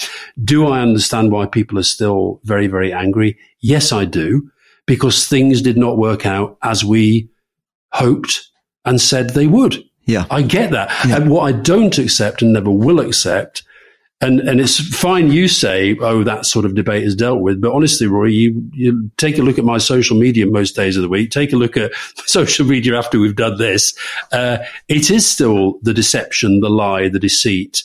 [0.44, 3.38] Do I understand why people are still very, very angry?
[3.60, 4.50] Yes, I do,
[4.86, 7.30] because things did not work out as we
[7.92, 8.50] hoped
[8.86, 9.84] and said they would.
[10.06, 10.26] Yeah.
[10.30, 10.90] I get that.
[11.06, 11.18] Yeah.
[11.18, 13.64] And what I don't accept and never will accept
[14.20, 17.62] and and it's fine you say, oh, that sort of debate is dealt with.
[17.62, 21.04] But honestly, Roy, you, you take a look at my social media most days of
[21.04, 21.30] the week.
[21.30, 21.92] Take a look at
[22.26, 23.96] social media after we've done this.
[24.32, 24.58] Uh,
[24.88, 27.84] it is still the deception, the lie, the deceit,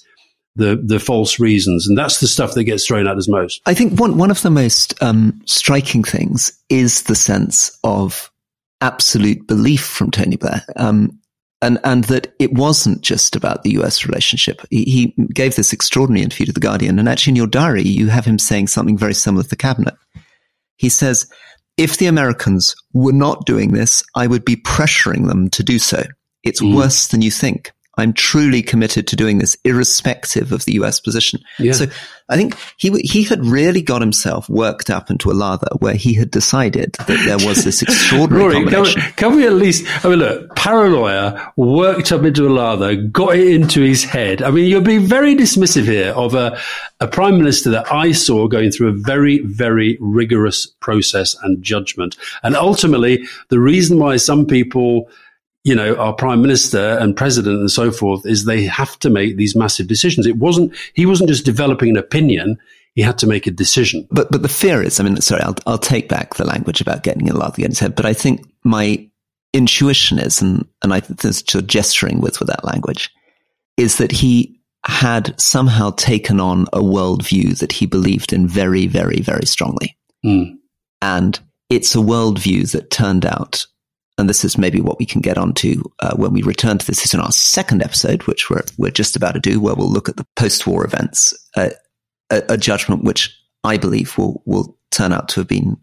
[0.56, 3.60] the the false reasons, and that's the stuff that gets thrown at us most.
[3.66, 8.30] I think one one of the most um, striking things is the sense of
[8.80, 10.64] absolute belief from Tony Blair.
[10.76, 11.18] Um,
[11.62, 14.60] and and that it wasn't just about the US relationship.
[14.70, 18.08] He, he, gave this extraordinary interview to the Guardian, and actually in your diary you
[18.08, 19.94] have him saying something very similar to the cabinet.
[20.76, 21.26] He says,
[21.76, 26.04] "If the Americans were not doing this, I would be pressuring them to do so.
[26.42, 26.74] It's mm.
[26.74, 31.40] worse than you think." I'm truly committed to doing this, irrespective of the US position.
[31.58, 31.72] Yeah.
[31.72, 31.86] So
[32.28, 36.14] I think he he had really got himself worked up into a lather where he
[36.14, 39.00] had decided that there was this extraordinary Rory, combination.
[39.00, 40.04] Can we, can we, at least?
[40.04, 44.42] I mean, look, paranoia worked up into a lather, got it into his head.
[44.42, 46.58] I mean, you're being very dismissive here of a
[47.00, 52.16] a prime minister that I saw going through a very very rigorous process and judgment,
[52.42, 55.10] and ultimately the reason why some people
[55.64, 59.36] you know, our prime minister and president and so forth is they have to make
[59.36, 60.26] these massive decisions.
[60.26, 62.58] It wasn't, he wasn't just developing an opinion.
[62.94, 64.06] He had to make a decision.
[64.10, 67.04] But, but the fear is, I mean, sorry, I'll, I'll take back the language about
[67.04, 69.08] getting a lot against head, but I think my
[69.52, 73.10] intuition is, and, and I think there's sort of gesturing with, with that language,
[73.76, 79.20] is that he had somehow taken on a worldview that he believed in very, very,
[79.20, 79.96] very strongly.
[80.24, 80.56] Mm.
[81.00, 81.38] And
[81.70, 83.66] it's a worldview that turned out
[84.22, 87.04] and this is maybe what we can get onto uh, when we return to this.
[87.04, 90.08] Is in our second episode, which we're we're just about to do, where we'll look
[90.08, 91.70] at the post-war events, uh,
[92.30, 95.76] a, a, judgment which I believe will will turn out to have been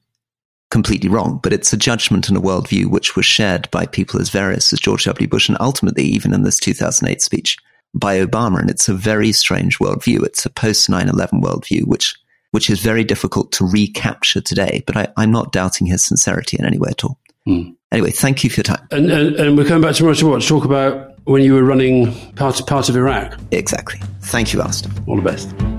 [0.71, 4.29] completely wrong, but it's a judgment and a worldview which was shared by people as
[4.29, 5.27] various as George W.
[5.27, 7.57] Bush, and ultimately, even in this 2008 speech
[7.93, 8.59] by Obama.
[8.59, 10.23] And it's a very strange worldview.
[10.23, 12.15] It's a post 9/11 worldview, which
[12.51, 14.81] which is very difficult to recapture today.
[14.87, 17.19] But I, I'm not doubting his sincerity in any way at all.
[17.45, 17.75] Mm.
[17.91, 18.87] Anyway, thank you for your time.
[18.91, 20.41] And, and, and we're coming back tomorrow to what?
[20.41, 23.39] To talk about when you were running part, part of Iraq.
[23.51, 23.99] Exactly.
[24.21, 24.91] Thank you, Alastair.
[25.07, 25.78] All the best.